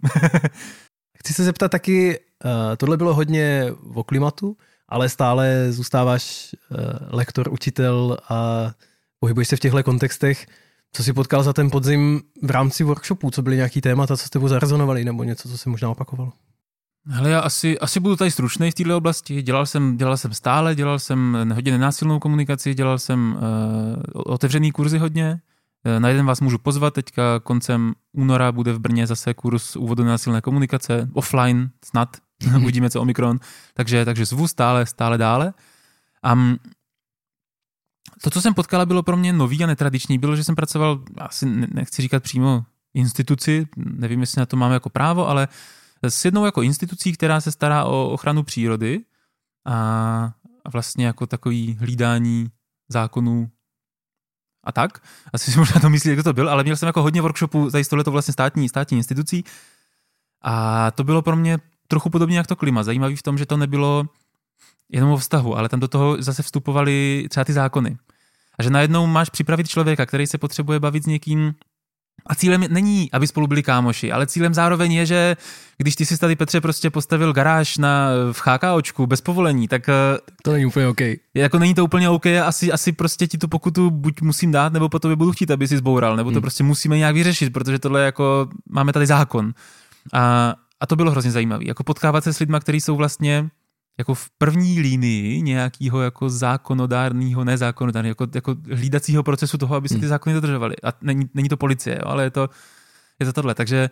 [1.17, 4.57] Chci se zeptat taky, uh, tohle bylo hodně o klimatu,
[4.89, 6.77] ale stále zůstáváš uh,
[7.09, 8.71] lektor, učitel a
[9.19, 10.45] pohybuješ se v těchto kontextech.
[10.93, 13.31] Co jsi potkal za ten podzim v rámci workshopu?
[13.31, 16.33] Co byly nějaký témata, co s tebou zarezonovali, nebo něco, co se možná opakovalo?
[17.07, 19.41] Hele, já asi, asi budu tady stručný v této oblasti.
[19.41, 24.97] Dělal jsem, dělal jsem stále, dělal jsem hodně nenásilnou komunikaci, dělal jsem uh, otevřený kurzy
[24.97, 25.50] hodně, Eh,
[25.99, 30.17] na jeden vás můžu pozvat, teďka koncem února bude v Brně zase kurz úvodu na
[30.17, 32.61] silné komunikace, offline snad, mm-hmm.
[32.63, 33.39] uvidíme co Omikron,
[33.73, 35.53] takže, takže zvu stále, stále dále.
[36.23, 36.35] A
[38.23, 41.45] to, co jsem potkala, bylo pro mě nový a netradiční, bylo, že jsem pracoval, asi
[41.73, 45.47] nechci říkat přímo instituci, nevím, jestli na to máme jako právo, ale
[46.03, 49.01] s jednou jako institucí, která se stará o ochranu přírody
[49.65, 49.73] a,
[50.65, 52.49] a vlastně jako takový hlídání
[52.89, 53.49] zákonů
[54.63, 55.03] a tak.
[55.33, 57.87] Asi si možná to myslí, jak to byl, ale měl jsem jako hodně workshopů s
[57.87, 59.43] tohleto vlastně státní, státní institucí
[60.41, 62.83] a to bylo pro mě trochu podobně jak to klima.
[62.83, 64.05] Zajímavý v tom, že to nebylo
[64.89, 67.97] jenom o vztahu, ale tam do toho zase vstupovaly třeba ty zákony.
[68.59, 71.53] A že najednou máš připravit člověka, který se potřebuje bavit s někým,
[72.27, 75.37] a cílem není, aby spolu byli kámoši, ale cílem zároveň je, že
[75.77, 79.89] když ty si tady Petře prostě postavil garáž na, v HKOčku bez povolení, tak...
[79.89, 81.01] Eh, to není úplně OK.
[81.33, 84.89] Jako není to úplně OK asi, asi prostě ti tu pokutu buď musím dát, nebo
[84.89, 86.41] potom budu chtít, aby si zboural, nebo to hmm.
[86.41, 89.53] prostě musíme nějak vyřešit, protože tohle jako, máme tady zákon.
[90.13, 91.65] A, a to bylo hrozně zajímavé.
[91.67, 93.49] Jako potkávat se s lidmi, kteří jsou vlastně
[93.99, 99.95] jako v první línii nějakého jako zákonodárného, nezákonodárného, jako, jako hlídacího procesu toho, aby se
[99.95, 100.09] ty hmm.
[100.09, 100.75] zákony dodržovaly.
[100.83, 102.49] A není, není to policie, jo, ale je to,
[103.19, 103.55] je to tohle.
[103.55, 103.89] Takže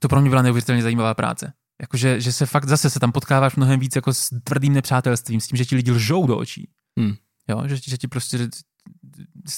[0.00, 1.52] to pro mě byla neuvěřitelně zajímavá práce.
[1.80, 5.46] Jakože, že se fakt zase se tam potkáváš mnohem víc jako s tvrdým nepřátelstvím, s
[5.46, 6.68] tím, že ti lidi lžou do očí.
[6.98, 7.14] Hmm.
[7.48, 8.48] Jo, že, že ti prostě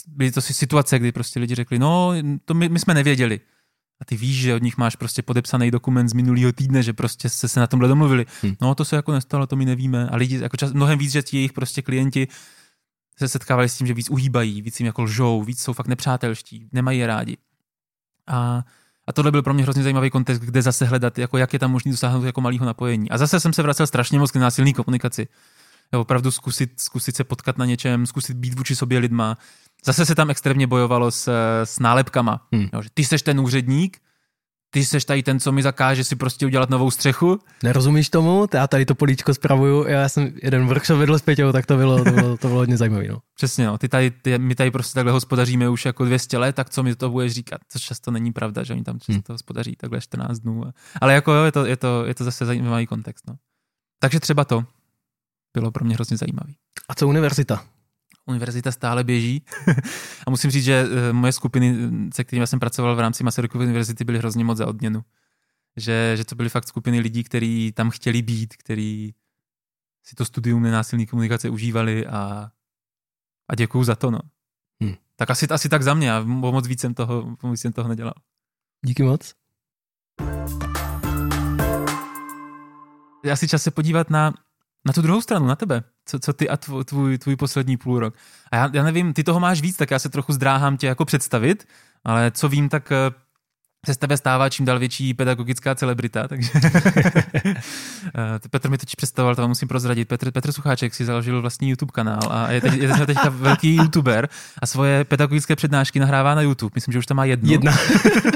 [0.07, 2.12] byly to si situace, kdy prostě lidi řekli, no,
[2.45, 3.41] to my, my jsme nevěděli
[4.01, 7.29] a ty víš, že od nich máš prostě podepsaný dokument z minulého týdne, že prostě
[7.29, 8.27] se, se na tomhle domluvili.
[8.43, 8.55] Hmm.
[8.61, 10.09] No to se jako nestalo, to my nevíme.
[10.09, 12.29] A lidi, jako čas, mnohem víc, že ti jejich prostě klienti
[13.19, 16.69] se setkávali s tím, že víc uhýbají, víc jim jako lžou, víc jsou fakt nepřátelští,
[16.73, 17.37] nemají je rádi.
[18.27, 18.65] A,
[19.07, 21.71] a tohle byl pro mě hrozně zajímavý kontext, kde zase hledat, jako jak je tam
[21.71, 23.11] možné dosáhnout jako malého napojení.
[23.11, 25.29] A zase jsem se vracel strašně moc k násilné komunikaci.
[25.93, 29.39] Jo, opravdu zkusit, zkusit se potkat na něčem, zkusit být vůči sobě lidma,
[29.87, 31.29] Zase se tam extrémně bojovalo s,
[31.64, 32.46] s nálepkama.
[32.53, 32.68] Hmm.
[32.72, 33.99] Jo, že ty seš ten úředník,
[34.70, 37.38] ty seš tady ten, co mi zakáže si prostě udělat novou střechu.
[37.62, 38.46] Nerozumíš tomu?
[38.55, 42.05] Já tady to políčko spravuju, já jsem jeden workshop vedl s Peťou, tak to bylo,
[42.05, 43.09] to bylo, to bylo hodně zajímavé.
[43.09, 43.18] No.
[43.35, 43.79] Přesně, no.
[43.79, 46.96] Ty tady, ty, my tady prostě takhle hospodaříme už jako 200 let, tak co mi
[46.96, 47.61] to budeš říkat?
[47.68, 49.22] Což často není pravda, že oni tam často hmm.
[49.35, 50.64] hospodaří takhle 14 dnů.
[51.01, 53.27] Ale jako jo, je to, je to, je to zase zajímavý kontext.
[53.29, 53.35] No.
[54.01, 54.64] Takže třeba to
[55.55, 56.57] bylo pro mě hrozně zajímavý.
[56.88, 57.64] A co univerzita?
[58.27, 59.43] Univerzita stále běží.
[60.27, 64.05] a musím říct, že eh, moje skupiny, se kterými jsem pracoval v rámci Masarykovy univerzity,
[64.05, 65.05] byly hrozně moc za odměnu.
[65.77, 69.15] Že, že to byly fakt skupiny lidí, kteří tam chtěli být, kteří
[70.03, 72.51] si to studium nenásilné komunikace užívali a,
[73.49, 74.11] a děkuju za to.
[74.11, 74.21] No.
[74.83, 74.95] Hmm.
[75.17, 78.15] Tak asi, asi tak za mě a moc víc jsem toho, moc jsem toho nedělal.
[78.85, 79.35] Díky moc.
[83.25, 84.35] Já si čas se podívat na
[84.87, 85.83] na tu druhou stranu, na tebe.
[86.07, 88.14] Co, co ty a tvůj, tvůj, tvůj poslední půl rok.
[88.53, 91.05] A já, já nevím, ty toho máš víc, tak já se trochu zdráhám tě jako
[91.05, 91.69] představit,
[92.05, 93.11] ale co vím, tak eh,
[93.87, 99.35] se z tebe stává čím dál větší pedagogická celebrita, takže eh, Petr mi teď představoval,
[99.35, 100.09] to vám musím prozradit.
[100.09, 104.29] Petr, Petr Sucháček si založil vlastní YouTube kanál a je, teď, je teďka velký YouTuber
[104.62, 106.73] a svoje pedagogické přednášky nahrává na YouTube.
[106.75, 107.53] Myslím, že už tam má jednu.
[107.53, 107.77] Jedna.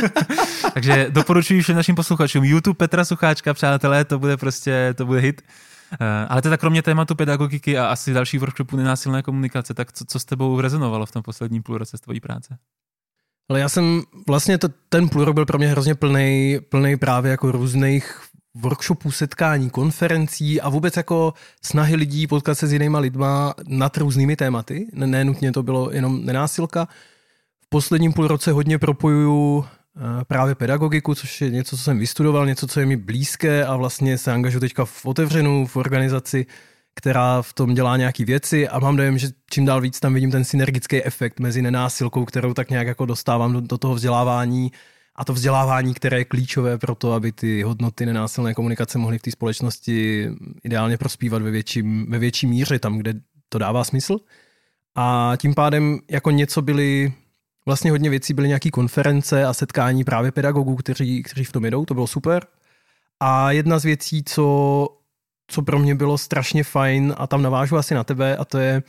[0.75, 5.43] takže doporučuji všem našim posluchačům YouTube Petra Sucháčka, přátelé, to bude prostě, to bude hit.
[5.93, 10.19] Eh, ale teda kromě tématu pedagogiky a asi dalších workshopů nenásilné komunikace, tak co, co
[10.19, 12.59] s tebou rezonovalo v tom posledním půlroce z tvojí práce?
[13.49, 17.53] Ale já jsem, vlastně to, ten půlrok byl pro mě hrozně plný, plný právě jako
[17.53, 18.21] různých
[18.55, 24.37] workshopů, setkání, konferencí a vůbec jako snahy lidí potkat se s jinýma lidma nad různými
[24.37, 24.87] tématy.
[24.95, 26.89] Nenutně to bylo jenom nenásilka.
[27.61, 29.65] V posledním půlroce hodně propojuju
[30.27, 34.19] právě pedagogiku, což je něco, co jsem vystudoval, něco, co je mi blízké a vlastně
[34.19, 36.47] se angažuji teďka v otevřenou, v organizaci,
[36.95, 40.31] která v tom dělá nějaké věci a mám dojem, že čím dál víc tam vidím
[40.31, 44.73] ten synergický efekt mezi nenásilkou, kterou tak nějak jako dostávám do, do toho vzdělávání
[45.17, 49.23] a to vzdělávání, které je klíčové pro to, aby ty hodnoty nenásilné komunikace mohly v
[49.23, 50.29] té společnosti
[50.65, 53.15] ideálně prospívat ve větší, ve větší míře tam, kde
[53.49, 54.19] to dává smysl.
[54.95, 57.13] A tím pádem jako něco byly
[57.67, 61.85] vlastně hodně věcí byly nějaké konference a setkání právě pedagogů, kteří, kteří v tom jedou,
[61.85, 62.47] to bylo super.
[63.21, 64.89] A jedna z věcí, co,
[65.47, 68.83] co pro mě bylo strašně fajn, a tam navážu asi na tebe, a to je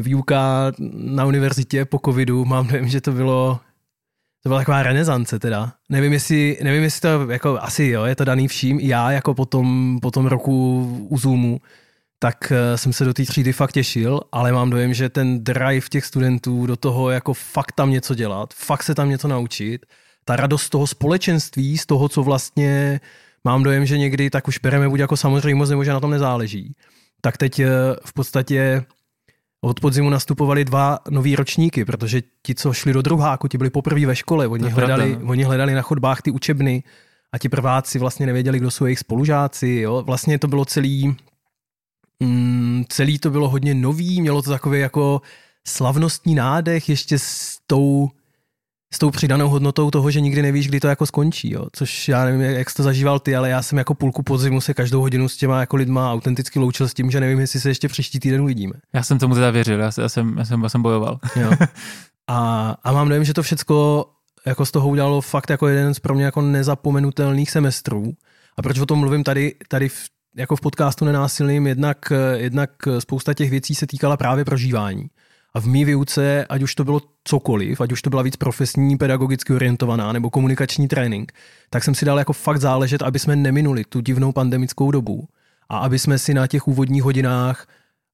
[0.00, 2.44] výuka na univerzitě po covidu.
[2.44, 3.60] Mám dojem, že to bylo
[4.42, 5.72] to byla taková renesance teda.
[5.88, 9.46] Nevím, jestli, nevím, jestli to, jako asi jo, je to daný vším, já jako po
[9.46, 11.60] tom, po tom roku u Zoomu,
[12.22, 15.88] tak eh, jsem se do té třídy fakt těšil, ale mám dojem, že ten drive
[15.90, 19.86] těch studentů do toho jako fakt tam něco dělat, fakt se tam něco naučit,
[20.24, 23.00] ta radost toho společenství, z toho, co vlastně
[23.44, 26.74] mám dojem, že někdy tak už bereme buď jako samozřejmost, nebo že na tom nezáleží.
[27.20, 27.68] Tak teď eh,
[28.04, 28.84] v podstatě
[29.60, 34.06] od podzimu nastupovali dva nový ročníky, protože ti, co šli do druháku, ti byli poprvé
[34.06, 35.30] ve škole, oni hledali, pravda, no.
[35.30, 36.82] oni hledali na chodbách ty učebny
[37.32, 39.68] a ti prváci vlastně nevěděli, kdo jsou jejich spolužáci.
[39.68, 40.02] Jo?
[40.02, 41.16] Vlastně to bylo celý,
[42.20, 45.22] Mm, celý to bylo hodně nový, mělo to takový jako
[45.66, 48.10] slavnostní nádech ještě s tou
[48.92, 51.66] s tou přidanou hodnotou toho, že nikdy nevíš, kdy to jako skončí, jo.
[51.72, 54.74] což já nevím, jak jsi to zažíval ty, ale já jsem jako půlku podzimu se
[54.74, 57.88] každou hodinu s těma jako lidma autenticky loučil s tím, že nevím, jestli se ještě
[57.88, 58.72] příští týden uvidíme.
[58.92, 61.18] Já jsem tomu teda věřil, já, jsem, já, jsem, já, jsem, já jsem bojoval.
[61.36, 61.50] Jo.
[62.30, 64.06] A, a mám dojem, že to všecko
[64.46, 68.12] jako z toho udělalo fakt jako jeden z pro mě jako nezapomenutelných semestrů.
[68.56, 73.34] A proč o tom mluvím tady, tady v, jako v podcastu nenásilným, jednak, jednak spousta
[73.34, 75.10] těch věcí se týkala právě prožívání.
[75.54, 78.98] A v mý výuce, ať už to bylo cokoliv, ať už to byla víc profesní,
[78.98, 81.32] pedagogicky orientovaná nebo komunikační trénink,
[81.70, 85.28] tak jsem si dal jako fakt záležet, aby jsme neminuli tu divnou pandemickou dobu
[85.68, 87.66] a aby jsme si na těch úvodních hodinách,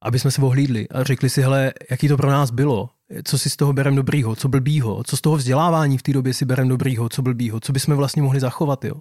[0.03, 2.91] aby jsme se ohlídli a řekli si, hele, jaký to pro nás bylo,
[3.25, 6.35] co si z toho berem dobrýho, co blbýho, co z toho vzdělávání v té době
[6.35, 8.85] si berem dobrýho, co blbýho, co bychom vlastně mohli zachovat.
[8.85, 8.95] Jo.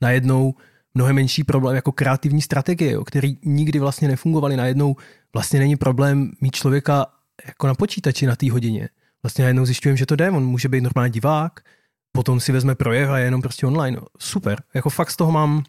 [0.00, 0.54] Najednou
[0.94, 4.56] mnohem menší problém jako kreativní strategie, jo, který nikdy vlastně nefungovaly.
[4.56, 4.96] Najednou
[5.32, 7.06] vlastně není problém mít člověka
[7.46, 8.88] jako na počítači na té hodině.
[9.22, 11.60] Vlastně najednou zjišťujeme, že to jde, on může být normální divák,
[12.12, 14.00] potom si vezme projev a je jenom prostě online.
[14.18, 15.62] Super, jako fakt z toho mám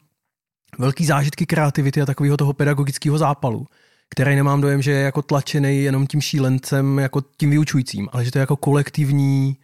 [0.78, 3.68] velký zážitky kreativity a takového toho pedagogického zápalu,
[4.10, 8.32] který nemám dojem, že je jako tlačený jenom tím šílencem, jako tím vyučujícím, ale že
[8.32, 9.58] to je jako kolektivní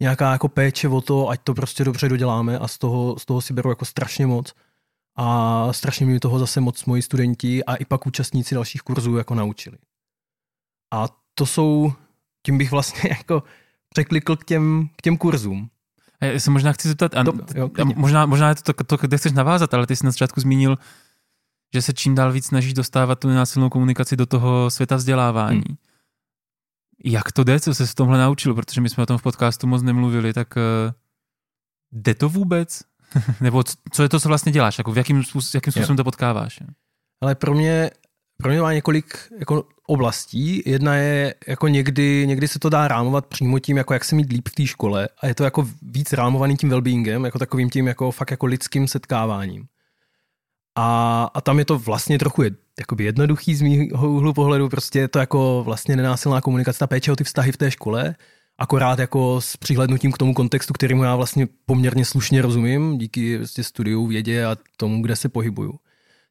[0.00, 3.40] nějaká jako péče o to, ať to prostě dobře doděláme a z toho, z toho
[3.40, 4.54] si beru jako strašně moc.
[5.16, 9.34] A strašně mi toho zase moc moji studenti a i pak účastníci dalších kurzů jako
[9.34, 9.78] naučili.
[10.92, 11.92] A to jsou,
[12.46, 13.42] tím bych vlastně jako
[13.88, 15.70] překlikl k těm, k těm kurzům.
[16.20, 18.96] Já se možná chci zeptat, a, Dob, jo, a možná, možná je to, to, to,
[18.96, 20.78] kde chceš navázat, ale ty jsi na začátku zmínil,
[21.74, 25.62] že se čím dál víc snažíš dostávat tu nenásilnou komunikaci do toho světa vzdělávání.
[25.68, 25.76] Hmm.
[27.04, 28.54] Jak to jde, co se v tomhle naučil?
[28.54, 30.92] Protože my jsme o tom v podcastu moc nemluvili, tak uh,
[31.92, 32.84] jde to vůbec?
[33.40, 34.78] Nebo co je to, co vlastně děláš?
[34.78, 35.22] Jako v jakým,
[35.54, 36.60] jakým způsobem to potkáváš?
[37.20, 37.90] Ale pro mě
[38.36, 40.62] pro mě má několik jako oblastí.
[40.66, 44.32] Jedna je, jako někdy, někdy se to dá rámovat přímo tím, jako jak se mít
[44.32, 47.86] líp v té škole a je to jako víc rámovaný tím wellbeingem, jako takovým tím
[47.86, 49.66] jako fakt jako lidským setkáváním.
[50.76, 54.98] A, a tam je to vlastně trochu je, jakoby jednoduchý z mýho úhlu pohledu, prostě
[54.98, 58.14] je to jako vlastně nenásilná komunikace, ta péče o ty vztahy v té škole,
[58.58, 63.64] akorát jako s přihlednutím k tomu kontextu, kterému já vlastně poměrně slušně rozumím, díky vlastně
[63.64, 65.78] studiu, vědě a tomu, kde se pohybuju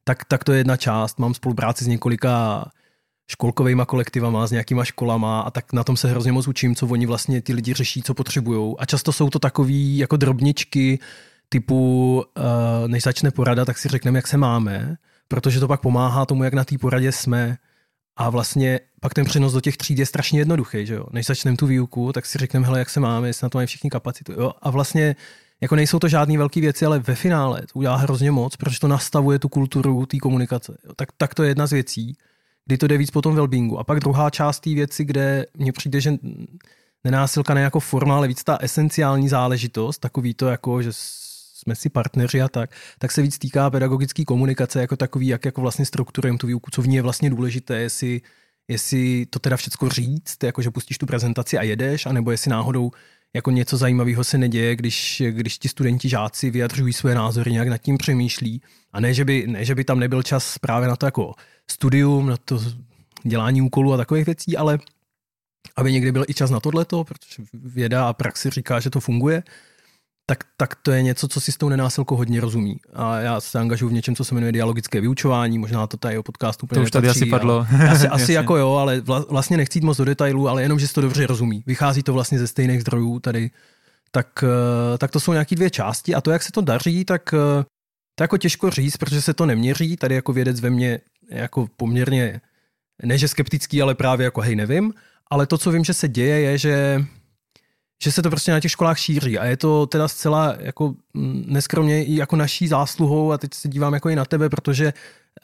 [0.04, 1.18] tak, tak to je jedna část.
[1.18, 2.64] Mám spolupráci s několika
[3.28, 7.06] školkovými kolektivama, s nějakýma školama a tak na tom se hrozně moc učím, co oni
[7.06, 8.74] vlastně ty lidi řeší, co potřebují.
[8.78, 10.98] A často jsou to takový jako drobničky
[11.48, 14.96] typu, uh, než začne porada, tak si řekneme, jak se máme,
[15.28, 17.56] protože to pak pomáhá tomu, jak na té poradě jsme.
[18.16, 21.06] A vlastně pak ten přenos do těch tříd je strašně jednoduchý, že jo.
[21.12, 23.66] Než začneme tu výuku, tak si řekneme, hele, jak se máme, jestli na to mají
[23.66, 24.32] všichni kapacitu.
[24.32, 24.52] Jo?
[24.62, 25.16] A vlastně
[25.60, 28.88] jako nejsou to žádné velké věci, ale ve finále to udělá hrozně moc, protože to
[28.88, 30.78] nastavuje tu kulturu té komunikace.
[30.96, 32.16] Tak, tak to je jedna z věcí,
[32.66, 33.78] kdy to jde víc po tom wellbeingu.
[33.78, 36.14] A pak druhá část té věci, kde mně přijde, že
[37.04, 40.90] nenásilka ne jako forma, ale víc ta esenciální záležitost, takový to jako, že
[41.54, 45.60] jsme si partneři a tak, tak se víc týká pedagogické komunikace jako takový, jak jako
[45.60, 48.20] vlastně strukturujeme tu výuku, co v ní je vlastně důležité, jestli,
[48.68, 52.90] jestli to teda všechno říct, jako že pustíš tu prezentaci a jedeš, anebo jestli náhodou
[53.34, 57.78] jako něco zajímavého se neděje, když, když ti studenti, žáci vyjadřují své názory, nějak nad
[57.78, 58.62] tím přemýšlí.
[58.92, 61.34] A ne že, by, ne, že by tam nebyl čas právě na to jako
[61.70, 62.60] studium, na to
[63.22, 64.78] dělání úkolů a takových věcí, ale
[65.76, 69.42] aby někdy byl i čas na tohleto, protože věda a praxi říká, že to funguje,
[70.26, 72.76] tak, tak to je něco, co si s tou nenásilkou hodně rozumí.
[72.92, 76.22] A já se angažuji v něčem, co se jmenuje dialogické vyučování, možná to tady o
[76.22, 77.66] podcastu To už tady asi padlo.
[77.90, 80.94] Asi, asi jako jo, ale vlastně nechci jít moc do detailů, ale jenom, že si
[80.94, 81.62] to dobře rozumí.
[81.66, 83.50] Vychází to vlastně ze stejných zdrojů tady.
[84.10, 87.34] Tak, eh, tak to jsou nějaké dvě části a to, jak se to daří, tak
[87.34, 87.64] eh,
[88.14, 89.96] to jako těžko říct, protože se to neměří.
[89.96, 92.40] Tady jako vědec ve mně jako poměrně,
[93.02, 94.94] ne že skeptický, ale právě jako hej, nevím.
[95.30, 97.04] Ale to, co vím, že se děje, je, že
[98.04, 101.44] že se to prostě na těch školách šíří a je to teda zcela jako mm,
[101.46, 104.92] neskromně i jako naší zásluhou a teď se dívám jako i na tebe, protože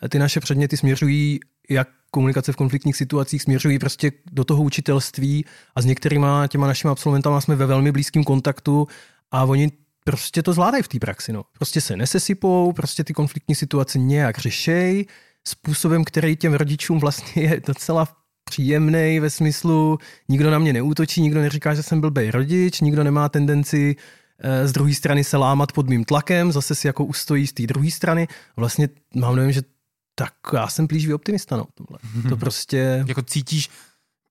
[0.08, 5.44] ty naše předměty směřují jak komunikace v konfliktních situacích směřují prostě do toho učitelství
[5.74, 8.88] a s některýma těma našimi absolventama jsme ve velmi blízkém kontaktu
[9.30, 9.72] a oni
[10.04, 11.32] prostě to zvládají v té praxi.
[11.32, 11.44] No.
[11.52, 15.06] Prostě se nesesypou, prostě ty konfliktní situace nějak řešej
[15.48, 18.08] způsobem, který těm rodičům vlastně je docela
[18.44, 19.98] příjemný ve smyslu,
[20.28, 23.96] nikdo na mě neútočí, nikdo neříká, že jsem blbej rodič, nikdo nemá tendenci
[24.38, 27.66] eh, z druhé strany se lámat pod mým tlakem, zase si jako ustojí z té
[27.66, 28.28] druhé strany.
[28.56, 29.62] Vlastně mám nevím, že
[30.14, 31.98] tak já jsem plíživý optimista, no, tohle.
[32.28, 33.04] To prostě...
[33.08, 33.68] jako cítíš,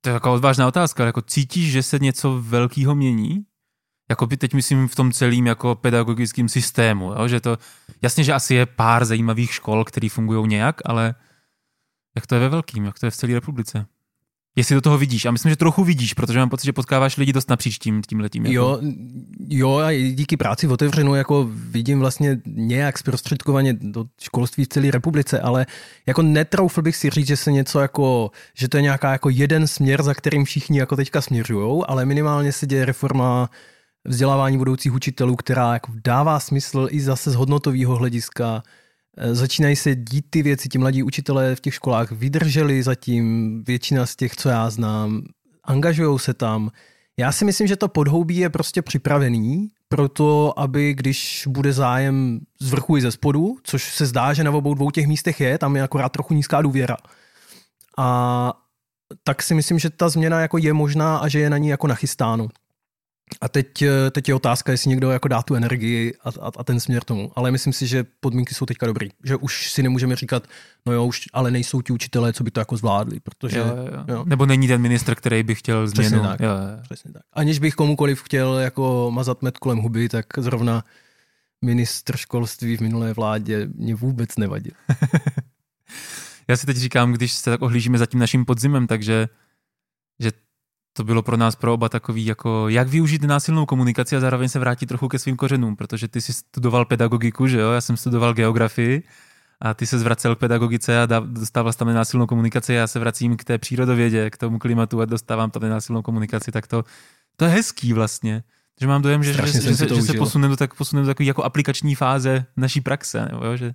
[0.01, 3.45] to je jako odvážná otázka, jako cítíš, že se něco velkého mění?
[4.09, 7.27] Jako by teď myslím v tom celým jako pedagogickém systému, jo?
[7.27, 7.57] že to,
[8.01, 11.15] jasně, že asi je pár zajímavých škol, které fungují nějak, ale
[12.15, 13.85] jak to je ve velkým, jak to je v celé republice?
[14.55, 15.25] Jestli do toho vidíš.
[15.25, 18.19] A myslím, že trochu vidíš, protože mám pocit, že potkáváš lidi dost napříč tím, tím
[18.19, 18.45] letím.
[18.45, 18.55] Jako.
[18.55, 18.79] Jo,
[19.49, 24.91] jo, a díky práci v otevřenou jako vidím vlastně nějak zprostředkovaně do školství v celé
[24.91, 25.65] republice, ale
[26.05, 29.67] jako netroufl bych si říct, že se něco jako, že to je nějaká jako jeden
[29.67, 33.49] směr, za kterým všichni jako teďka směřujou, ale minimálně se děje reforma
[34.05, 38.63] vzdělávání budoucích učitelů, která jako dává smysl i zase z hodnotového hlediska,
[39.31, 44.15] začínají se dít ty věci, ti mladí učitelé v těch školách vydrželi zatím, většina z
[44.15, 45.21] těch, co já znám,
[45.63, 46.71] angažují se tam.
[47.17, 52.39] Já si myslím, že to podhoubí je prostě připravený pro to, aby když bude zájem
[52.59, 55.57] z vrchu i ze spodu, což se zdá, že na obou dvou těch místech je,
[55.57, 56.97] tam je akorát trochu nízká důvěra.
[57.97, 58.53] A
[59.23, 61.87] tak si myslím, že ta změna jako je možná a že je na ní jako
[61.87, 62.47] nachystáno.
[63.41, 66.63] A teď, eh, teď je otázka, jestli někdo jako dá tu energii a, a, a
[66.63, 67.31] ten směr tomu.
[67.35, 69.09] Ale myslím si, že podmínky jsou teďka dobrý.
[69.23, 70.43] Že už si nemůžeme říkat,
[70.85, 73.19] no jo, už, ale nejsou ti učitelé, co by to jako zvládli.
[73.19, 74.03] Protože, jo, jo.
[74.07, 74.23] Jo.
[74.27, 76.09] Nebo není ten ministr, který by chtěl změnu.
[76.09, 76.81] Přesně tak, jo, jo.
[76.81, 77.23] Přesně tak.
[77.33, 80.83] Aniž bych komukoliv chtěl jako mazat med kolem huby, tak zrovna
[81.61, 84.73] ministr školství v minulé vládě mě vůbec nevadil.
[86.47, 89.29] Já si teď říkám, když se tak ohlížíme za tím naším podzimem, takže že
[90.99, 94.59] to bylo pro nás pro oba takový, jako jak využít násilnou komunikaci a zároveň se
[94.59, 98.33] vrátit trochu ke svým kořenům, protože ty jsi studoval pedagogiku, že jo, já jsem studoval
[98.33, 99.03] geografii
[99.61, 103.43] a ty se zvracel k pedagogice a dostával tam nenásilnou komunikaci, já se vracím k
[103.43, 106.83] té přírodovědě, k tomu klimatu a dostávám tam nenásilnou komunikaci, tak to,
[107.35, 108.43] to je hezký vlastně.
[108.81, 111.09] Že mám dojem, že, že, že, že, se, že se posuneme do, tak, posuneme do
[111.09, 113.73] takové jako aplikační fáze naší praxe, nebo jo, že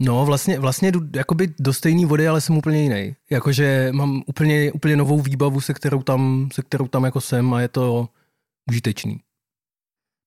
[0.00, 3.16] No, vlastně, vlastně jdu jakoby do stejné vody, ale jsem úplně jiný.
[3.30, 7.60] Jakože mám úplně, úplně novou výbavu, se kterou, tam, se kterou tam jako jsem a
[7.60, 8.08] je to
[8.70, 9.20] užitečný.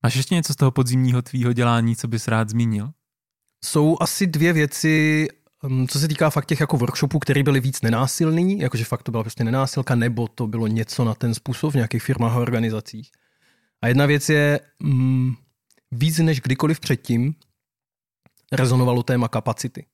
[0.04, 2.92] Máš ještě něco z toho podzimního tvýho dělání, co bys rád zmínil?
[3.66, 5.28] Jsou asi dvě věci,
[5.64, 9.12] um, co se týká fakt těch jako workshopů, které byly víc nenásilný, jakože fakt to
[9.12, 13.12] byla prostě nenásilka, nebo to bylo něco na ten způsob v nějakých firmách a organizacích.
[13.82, 15.34] A jedna věc je mm,
[15.92, 17.36] víc než kdykoliv předtím,
[18.52, 19.86] rezonovalo téma kapacity.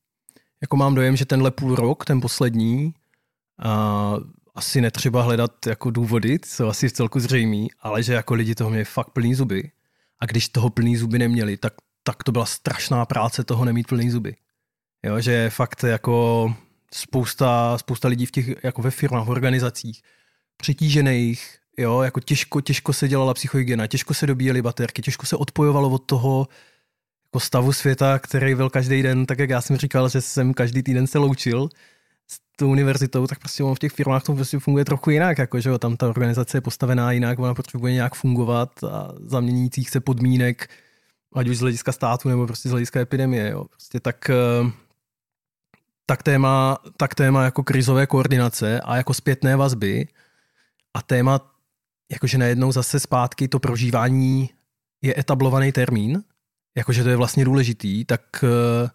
[0.62, 2.94] Jako mám dojem, že tenhle půl rok, ten poslední,
[3.64, 4.16] a
[4.56, 8.70] asi netřeba hledat jako důvody, co asi v celku zřejmý, ale že jako lidi toho
[8.70, 9.72] měli fakt plný zuby.
[10.20, 14.10] A když toho plný zuby neměli, tak, tak to byla strašná práce toho nemít plný
[14.10, 14.36] zuby.
[15.06, 16.56] Jo, že fakt jako
[16.94, 20.02] spousta, spousta lidí v těch, jako ve firmách, v organizacích,
[20.58, 25.90] přetížených, jo, jako těžko, těžko se dělala psychohygiena, těžko se dobíjely baterky, těžko se odpojovalo
[25.90, 26.48] od toho,
[27.32, 30.84] jako stavu světa, který byl každý den, tak jak já jsem říkal, že jsem každý
[30.84, 31.70] týden se loučil
[32.28, 35.70] s tou univerzitou, tak prostě v těch firmách to prostě funguje trochu jinak, jako, že
[35.70, 40.70] jo, tam ta organizace je postavená jinak, ona potřebuje nějak fungovat a zaměnících se podmínek,
[41.36, 43.66] ať už z hlediska státu nebo prostě z hlediska epidemie, jo.
[43.66, 44.72] Prostě tak, eh,
[46.06, 50.08] tak téma, tak téma jako krizové koordinace a jako zpětné vazby
[50.94, 51.40] a téma
[52.12, 54.50] jakože najednou zase zpátky to prožívání
[55.02, 56.24] je etablovaný termín,
[56.78, 58.90] jakože to je vlastně důležitý, tak eh,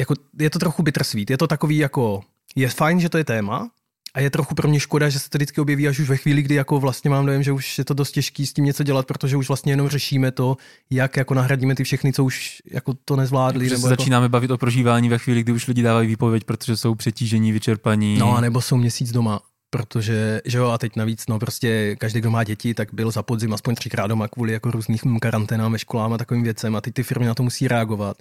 [0.00, 1.30] jako je to trochu bittersweet.
[1.30, 2.22] Je to takový jako,
[2.56, 3.70] je fajn, že to je téma,
[4.14, 6.42] a je trochu pro mě škoda, že se to vždycky objeví až už ve chvíli,
[6.42, 9.06] kdy jako vlastně mám dojem, že už je to dost těžký s tím něco dělat,
[9.06, 10.56] protože už vlastně jenom řešíme to,
[10.90, 13.64] jak jako nahradíme ty všechny, co už jako to nezvládli.
[13.64, 13.88] Nebo se jako...
[13.88, 18.18] začínáme bavit o prožívání ve chvíli, kdy už lidi dávají výpověď, protože jsou přetížení, vyčerpaní.
[18.18, 19.40] No a nebo jsou měsíc doma
[19.74, 23.22] protože, že jo, a teď navíc, no prostě každý, kdo má děti, tak byl za
[23.22, 26.94] podzim aspoň třikrát doma kvůli jako různých karanténám ve školám a takovým věcem a teď
[26.94, 28.16] ty firmy na to musí reagovat.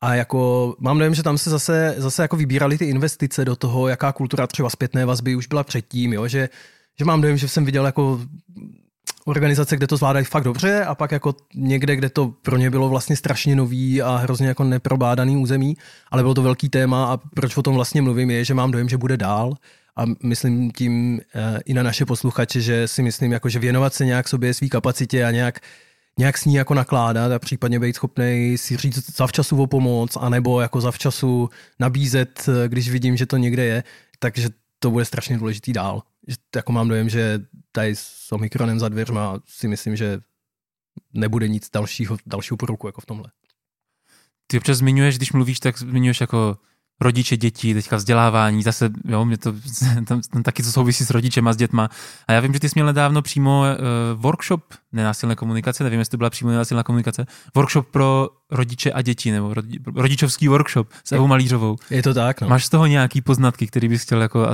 [0.00, 3.88] A jako mám dojem, že tam se zase, zase jako vybírali ty investice do toho,
[3.88, 6.48] jaká kultura třeba zpětné vazby už byla předtím, jo, že,
[6.98, 8.20] že mám dojem, že jsem viděl jako
[9.24, 12.88] organizace, kde to zvládají fakt dobře a pak jako někde, kde to pro ně bylo
[12.88, 15.76] vlastně strašně nový a hrozně jako neprobádaný území,
[16.10, 18.88] ale bylo to velký téma a proč o tom vlastně mluvím je, že mám dojem,
[18.88, 19.54] že bude dál
[19.96, 24.04] a myslím tím uh, i na naše posluchače, že si myslím, jako, že věnovat se
[24.04, 25.60] nějak sobě svý kapacitě a nějak,
[26.18, 30.60] nějak s ní jako nakládat a případně být schopný si říct zavčasu o pomoc, anebo
[30.60, 33.84] jako zavčasu nabízet, eh, když vidím, že to někde je,
[34.18, 36.02] takže to bude strašně důležitý dál.
[36.28, 37.40] Že, jako mám dojem, že
[37.72, 40.20] tady s Omikronem za dveřma si myslím, že
[41.12, 43.30] nebude nic dalšího, dalšího poruku jako v tomhle.
[44.46, 46.58] Ty občas zmiňuješ, když mluvíš, tak zmiňuješ jako
[47.00, 49.54] rodiče dětí, teďka vzdělávání, zase, jo, mě to
[50.04, 51.88] tam, tam taky to souvisí s rodičema, s dětma.
[52.28, 56.10] A já vím, že ty jsi měl nedávno přímo uh, workshop nenásilné komunikace, nevím, jestli
[56.10, 61.12] to byla přímo nenásilná komunikace, workshop pro rodiče a děti, nebo rodi, rodičovský workshop s
[61.12, 61.76] Evou Malířovou.
[61.90, 62.48] Je to tak, no.
[62.48, 64.48] Máš z toho nějaký poznatky, který bys chtěl jako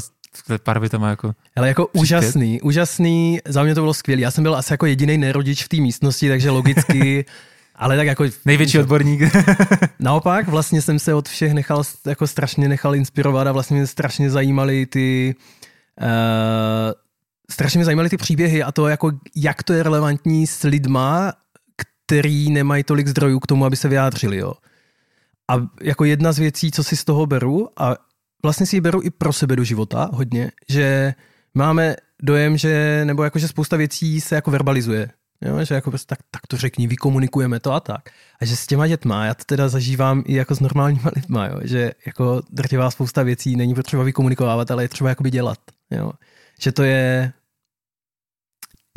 [0.63, 2.01] pár větama jako Ale jako přispět?
[2.03, 4.23] úžasný, úžasný, za mě to bylo skvělé.
[4.23, 7.25] Já jsem byl asi jako jediný nerodič v té místnosti, takže logicky
[7.81, 8.25] Ale tak jako...
[8.45, 9.23] Největší odborník.
[10.01, 14.31] naopak, vlastně jsem se od všech nechal, jako strašně nechal inspirovat a vlastně mě strašně
[14.31, 15.35] zajímaly ty...
[16.01, 16.93] Uh,
[17.51, 21.33] strašně mě zajímaly ty příběhy a to, jako, jak to je relevantní s lidma,
[21.77, 24.37] který nemají tolik zdrojů k tomu, aby se vyjádřili.
[24.37, 24.53] Jo.
[25.51, 27.97] A jako jedna z věcí, co si z toho beru, a
[28.43, 31.15] vlastně si ji beru i pro sebe do života hodně, že
[31.55, 35.11] máme dojem, že, nebo jako, že spousta věcí se jako verbalizuje.
[35.45, 38.11] Jo, že jako prostě tak, tak to řekni, vykomunikujeme to a tak.
[38.41, 41.61] A že s těma dětma, já to teda zažívám i jako s normálníma lidma, jo,
[41.65, 45.59] že jako drtivá spousta věcí není potřeba vykomunikovat, ale je třeba jakoby dělat.
[45.91, 46.13] Jo.
[46.61, 47.33] Že to je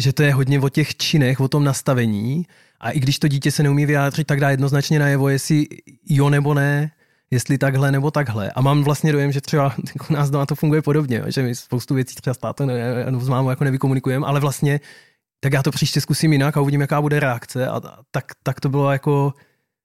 [0.01, 2.47] že to je hodně o těch činech, o tom nastavení
[2.79, 5.67] a i když to dítě se neumí vyjádřit, tak dá jednoznačně najevo, jestli
[6.09, 6.91] jo nebo ne,
[7.31, 8.51] jestli takhle nebo takhle.
[8.51, 9.75] A mám vlastně dojem, že třeba
[10.09, 12.75] u nás doma to funguje podobně, že my spoustu věcí třeba státu ne,
[13.19, 14.79] s mámou jako nevykomunikujeme, ale vlastně
[15.43, 17.67] tak já to příště zkusím jinak a uvidím, jaká bude reakce.
[17.67, 17.81] A
[18.11, 19.33] tak, tak to bylo jako,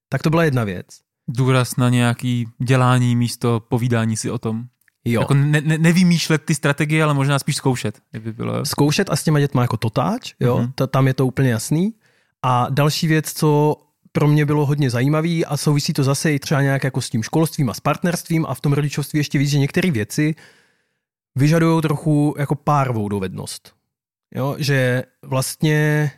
[0.08, 0.86] tak to byla jedna věc.
[1.28, 4.64] Důraz na nějaký dělání místo povídání si o tom.
[5.04, 5.20] Jo.
[5.20, 7.98] Jako ne, ne, nevymýšlet ty strategie, ale možná spíš zkoušet.
[8.10, 8.64] Kdyby bylo...
[8.64, 10.86] Zkoušet a s těma dětma jako totáč, jo, mm-hmm.
[10.86, 11.94] tam je to úplně jasný.
[12.42, 13.76] A další věc, co
[14.12, 17.22] pro mě bylo hodně zajímavý a souvisí to zase i třeba nějak jako s tím
[17.22, 20.34] školstvím a s partnerstvím a v tom rodičovství ještě víc, že některé věci
[21.36, 23.77] vyžadují trochu jako párovou dovednost.
[24.34, 26.10] Jo, že vlastně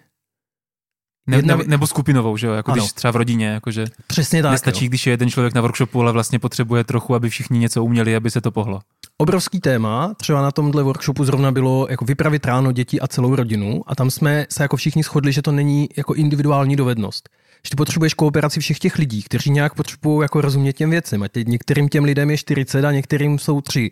[1.27, 1.57] ne, Jedna...
[1.57, 2.53] ne, nebo skupinovou, že jo?
[2.53, 2.83] Jako ano.
[2.83, 4.89] když třeba v rodině, jakože Přesně tak, nestačí, jo.
[4.89, 8.31] když je jeden člověk na workshopu, ale vlastně potřebuje trochu, aby všichni něco uměli, aby
[8.31, 8.81] se to pohlo.
[9.19, 13.83] Obrovský téma, třeba na tomhle workshopu zrovna bylo jako vypravit ráno děti a celou rodinu
[13.87, 17.29] a tam jsme se jako všichni shodli, že to není jako individuální dovednost.
[17.65, 21.23] Že ty potřebuješ kooperaci všech těch lidí, kteří nějak potřebují jako rozumět těm věcem.
[21.23, 23.91] A teď některým těm lidem je 40 a některým jsou 3.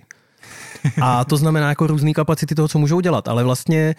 [1.03, 3.29] A to znamená jako různé kapacity toho, co můžou dělat.
[3.29, 3.95] Ale vlastně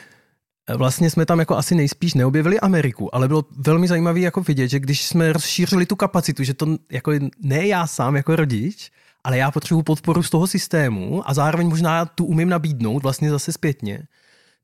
[0.78, 4.80] vlastně jsme tam jako asi nejspíš neobjevili Ameriku, ale bylo velmi zajímavé jako vidět, že
[4.80, 8.92] když jsme rozšířili tu kapacitu, že to jako ne já sám jako rodič,
[9.24, 13.52] ale já potřebuji podporu z toho systému a zároveň možná tu umím nabídnout vlastně zase
[13.52, 14.04] zpětně,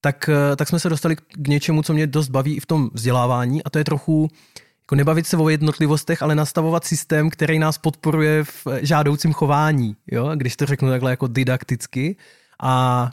[0.02, 3.64] tak, tak jsme se dostali k něčemu, co mě dost baví i v tom vzdělávání
[3.64, 4.30] a to je trochu
[4.86, 10.32] jako nebavit se o jednotlivostech, ale nastavovat systém, který nás podporuje v žádoucím chování, jo?
[10.36, 12.16] když to řeknu takhle jako didakticky.
[12.62, 13.12] A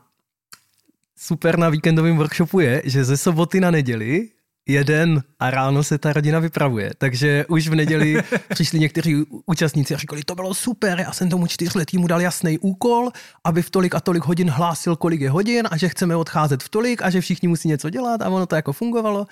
[1.16, 4.28] super na víkendovém workshopu je, že ze soboty na neděli
[4.68, 6.90] jeden a ráno se ta rodina vypravuje.
[6.98, 11.46] Takže už v neděli přišli někteří účastníci a říkali, to bylo super, já jsem tomu
[11.46, 13.10] čtyřletýmu dal jasný úkol,
[13.44, 16.68] aby v tolik a tolik hodin hlásil, kolik je hodin a že chceme odcházet v
[16.68, 19.26] tolik a že všichni musí něco dělat a ono to jako fungovalo.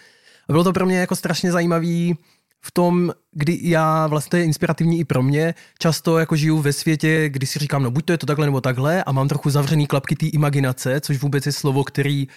[0.51, 2.19] Bylo to pro mě jako strašně zajímavý
[2.63, 6.73] v tom, kdy já vlastně to je inspirativní i pro mě, často jako žiju ve
[6.73, 9.51] světě, kdy si říkám, no buď to je to takhle nebo takhle a mám trochu
[9.51, 12.29] zavřený klapky té imaginace, což vůbec je slovo, který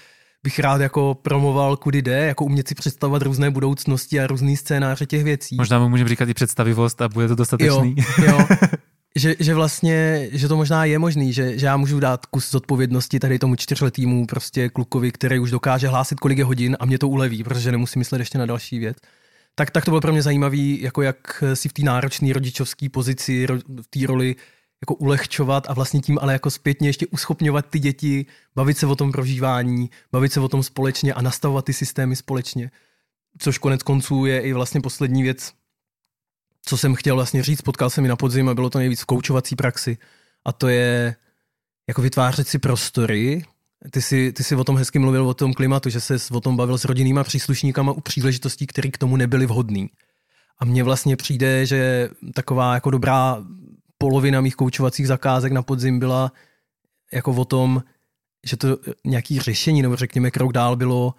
[0.44, 5.06] bych rád jako promoval, kudy jde, jako umět si představovat různé budoucnosti a různý scénáře
[5.06, 5.56] těch věcí.
[5.56, 7.96] Možná mu můžeme říkat i představivost a bude to dostatečný.
[7.98, 8.48] Jo, jo.
[9.16, 13.20] že, že vlastně, že to možná je možný, že, že já můžu dát kus zodpovědnosti
[13.20, 17.08] tady tomu čtyřletýmu prostě klukovi, který už dokáže hlásit, kolik je hodin a mě to
[17.08, 18.98] uleví, protože nemusím myslet ještě na další věc
[19.56, 23.48] tak, tak to bylo pro mě zajímavý, jako jak si v té náročné rodičovské pozici,
[23.82, 24.36] v té roli
[24.82, 28.96] jako ulehčovat a vlastně tím ale jako zpětně ještě uschopňovat ty děti, bavit se o
[28.96, 32.72] tom prožívání, bavit se o tom společně a nastavovat ty systémy společně.
[33.38, 35.54] Což konec konců je i vlastně poslední věc,
[36.66, 39.06] co jsem chtěl vlastně říct, potkal jsem mi na podzim a bylo to nejvíc v
[39.06, 39.98] koučovací praxi.
[40.46, 41.16] A to je
[41.88, 43.44] jako vytvářet si prostory,
[43.92, 46.58] ty jsi, ty jsi o tom hezky mluvil, o tom klimatu, že se o tom
[46.58, 49.90] bavil s rodinnýma příslušníkama u příležitostí, které k tomu nebyly vhodný.
[50.60, 53.44] A mně vlastně přijde, že taková jako dobrá
[53.98, 56.32] polovina mých koučovacích zakázek na podzim byla
[57.14, 57.84] jako o tom,
[58.44, 61.14] že to nějaký řešení, nebo řekněme krok dál bylo,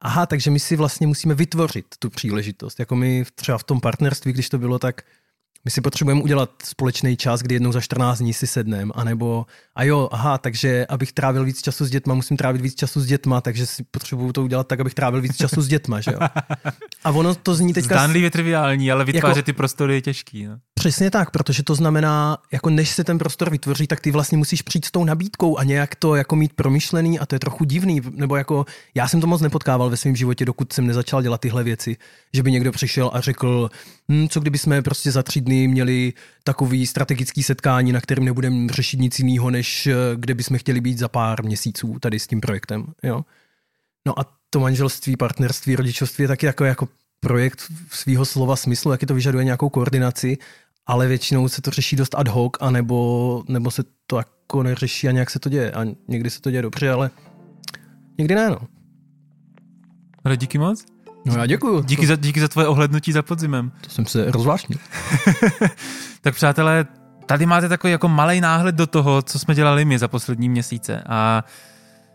[0.00, 2.80] aha, takže my si vlastně musíme vytvořit tu příležitost.
[2.80, 5.02] Jako my třeba v tom partnerství, když to bylo, tak
[5.64, 9.84] my si potřebujeme udělat společný čas, kdy jednou za 14 dní si sedneme, anebo a
[9.84, 13.40] jo, aha, takže abych trávil víc času s dětma, musím trávit víc času s dětma,
[13.40, 16.18] takže si potřebuju to udělat tak, abych trávil víc času s dětma, že jo.
[17.04, 17.94] A ono to zní teďka...
[17.94, 20.44] Zdánlivě triviální, ale vytvářet jako, ty prostory je těžký.
[20.44, 20.58] No.
[20.80, 24.62] Přesně tak, protože to znamená, jako než se ten prostor vytvoří, tak ty vlastně musíš
[24.62, 28.00] přijít s tou nabídkou a nějak to jako mít promyšlený a to je trochu divný,
[28.10, 31.64] nebo jako já jsem to moc nepotkával ve svém životě, dokud jsem nezačal dělat tyhle
[31.64, 31.96] věci,
[32.34, 33.70] že by někdo přišel a řekl,
[34.08, 36.12] hm, co kdyby jsme prostě za tři dny měli
[36.44, 40.98] takový strategický setkání, na kterém nebudeme řešit nic jiného, než eh, kde bychom chtěli být
[40.98, 42.86] za pár měsíců tady s tím projektem.
[43.02, 43.24] Jo?
[44.06, 46.88] No a to manželství, partnerství, rodičovství je taky jako, jako
[47.20, 50.38] projekt svého slova smyslu, jak to vyžaduje nějakou koordinaci
[50.86, 55.10] ale většinou se to řeší dost ad hoc, anebo, nebo se to jako neřeší a
[55.10, 55.72] nějak se to děje.
[55.72, 57.10] A někdy se to děje dobře, ale
[58.18, 58.58] někdy ne, no.
[60.24, 60.84] Ale díky moc.
[61.24, 61.82] No já děkuju.
[61.82, 62.08] Díky, to...
[62.08, 63.72] za, díky za tvoje ohlednutí za podzimem.
[63.80, 64.78] To jsem se rozvášnil.
[66.20, 66.86] tak přátelé,
[67.26, 71.02] tady máte takový jako malý náhled do toho, co jsme dělali my za poslední měsíce
[71.06, 71.44] a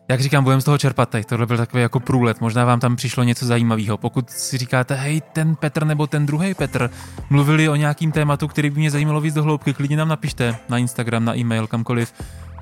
[0.08, 1.28] jak říkám, budeme z toho čerpat teď.
[1.28, 2.42] Tohle byl takový jako průlet.
[2.42, 3.98] Možná vám tam přišlo něco zajímavého.
[3.98, 6.90] Pokud si říkáte, hej, ten Petr nebo ten druhý Petr
[7.30, 10.78] mluvili o nějakým tématu, který by mě zajímalo víc do hloubky, klidně nám napište na
[10.78, 12.14] Instagram, na e-mail, kamkoliv.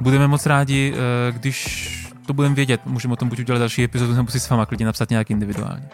[0.02, 1.90] Budeme moc rádi, eh, když
[2.26, 2.82] to budeme vědět.
[2.86, 5.90] Můžeme o tom buď udělat další epizodu, nebo si s váma klidně napsat nějak individuálně.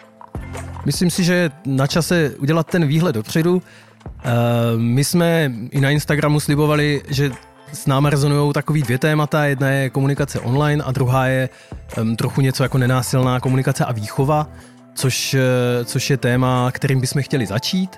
[0.86, 3.62] Myslím si, že je na čase udělat ten výhled dopředu.
[4.06, 4.30] Eh,
[4.76, 7.30] my jsme i na Instagramu slibovali, že
[7.72, 9.44] s námi rezonují takový dvě témata.
[9.44, 11.48] Jedna je komunikace online a druhá je
[12.00, 14.46] um, trochu něco jako nenásilná komunikace a výchova,
[14.94, 17.96] což, uh, což je téma, kterým bychom chtěli začít.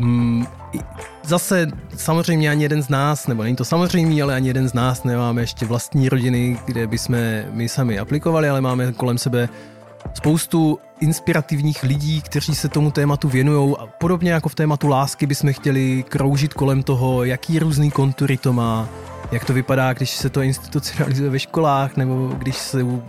[0.00, 0.46] Um,
[1.24, 5.04] zase samozřejmě ani jeden z nás, nebo není to samozřejmě, ale ani jeden z nás
[5.04, 7.16] nemáme ještě vlastní rodiny, kde bychom
[7.50, 9.48] my sami aplikovali, ale máme kolem sebe
[10.14, 15.52] spoustu inspirativních lidí, kteří se tomu tématu věnují a podobně jako v tématu lásky bychom
[15.52, 18.88] chtěli kroužit kolem toho, jaký různý kontury to má,
[19.32, 23.02] jak to vypadá, když se to institucionalizuje ve školách, nebo když jsou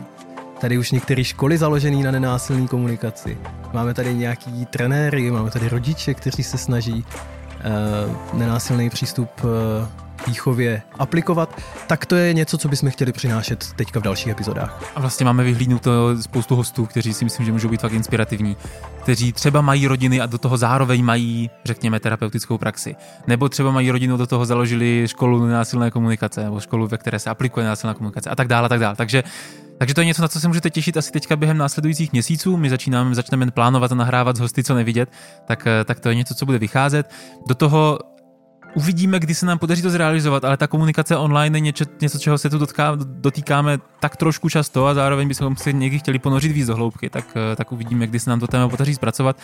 [0.59, 3.37] tady už některé školy založené na nenásilné komunikaci.
[3.73, 10.81] Máme tady nějaký trenéry, máme tady rodiče, kteří se snaží uh, nenásilný přístup uh, výchově
[10.99, 14.83] aplikovat, tak to je něco, co bychom chtěli přinášet teďka v dalších epizodách.
[14.95, 18.57] A vlastně máme vyhlídnuto spoustu hostů, kteří si myslím, že můžou být fakt inspirativní,
[19.01, 22.95] kteří třeba mají rodiny a do toho zároveň mají, řekněme, terapeutickou praxi.
[23.27, 27.29] Nebo třeba mají rodinu, do toho založili školu násilné komunikace, nebo školu, ve které se
[27.29, 28.95] aplikuje násilná komunikace a tak dále, a tak dále.
[28.95, 29.23] Takže
[29.77, 32.57] takže to je něco, na co se můžete těšit asi teďka během následujících měsíců.
[32.57, 35.09] My začínáme, začneme plánovat a nahrávat s hosty, co nevidět,
[35.45, 37.11] tak, tak to je něco, co bude vycházet.
[37.47, 37.99] Do toho
[38.73, 42.37] Uvidíme, kdy se nám podaří to zrealizovat, ale ta komunikace online je něco, něco čeho
[42.37, 46.67] se tu dotká, dotýkáme tak trošku často a zároveň bychom se někdy chtěli ponořit víc
[46.67, 49.37] do hloubky, tak, eh, tak uvidíme, kdy se nám to téma podaří zpracovat.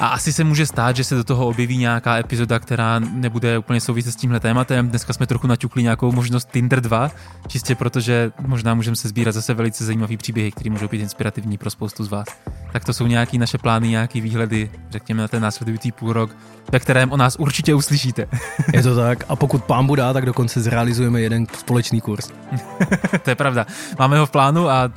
[0.00, 3.80] A asi se může stát, že se do toho objeví nějaká epizoda, která nebude úplně
[3.80, 4.88] souviset s tímhle tématem.
[4.88, 7.10] Dneska jsme trochu naťukli nějakou možnost Tinder 2,
[7.48, 11.70] čistě protože možná můžeme se sbírat zase velice zajímavý příběhy, které můžou být inspirativní pro
[11.70, 12.26] spoustu z vás.
[12.72, 16.36] Tak to jsou nějaké naše plány, nějaké výhledy, řekněme na ten následující půl rok,
[16.72, 18.26] ve kterém o nás určitě uslyšíte.
[18.72, 19.24] Je to tak.
[19.28, 22.32] A pokud pán bude, tak dokonce zrealizujeme jeden společný kurz.
[23.22, 23.66] to je pravda.
[23.98, 24.90] Máme ho v plánu a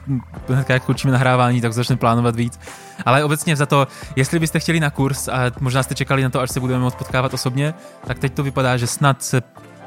[0.49, 2.59] hned jak končíme nahrávání, tak začneme plánovat víc.
[3.05, 6.39] Ale obecně za to, jestli byste chtěli na kurz a možná jste čekali na to,
[6.39, 7.73] až se budeme moct potkávat osobně,
[8.07, 9.41] tak teď to vypadá, že snad se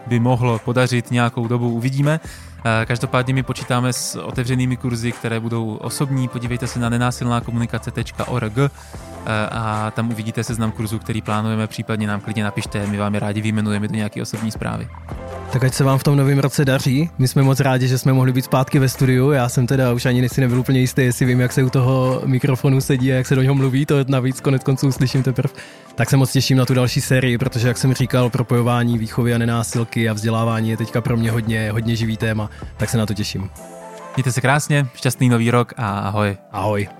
[0.06, 2.20] by mohlo podařit nějakou dobu, uvidíme.
[2.20, 6.28] Eh, každopádně my počítáme s otevřenými kurzy, které budou osobní.
[6.28, 8.68] Podívejte se na nenásilnákomunikace.org eh,
[9.50, 13.40] a tam uvidíte seznam kurzů, který plánujeme, případně nám klidně napište, my vám je rádi
[13.40, 14.88] vyjmenujeme do nějaké osobní zprávy.
[15.52, 17.10] Tak ať se vám v tom novém roce daří.
[17.18, 19.30] My jsme moc rádi, že jsme mohli být zpátky ve studiu.
[19.30, 22.22] Já jsem teda už ani si nebyl úplně jistý, jestli vím, jak se u toho
[22.24, 23.86] mikrofonu sedí a jak se do něho mluví.
[23.86, 25.54] To navíc konec konců slyším teprve.
[25.94, 29.38] Tak se moc těším na tu další sérii, protože, jak jsem říkal, propojování výchovy a
[29.38, 32.50] nenásilky a vzdělávání je teďka pro mě hodně, hodně živý téma.
[32.76, 33.50] Tak se na to těším.
[34.16, 36.36] Mějte se krásně, šťastný nový rok a ahoj.
[36.52, 36.99] Ahoj.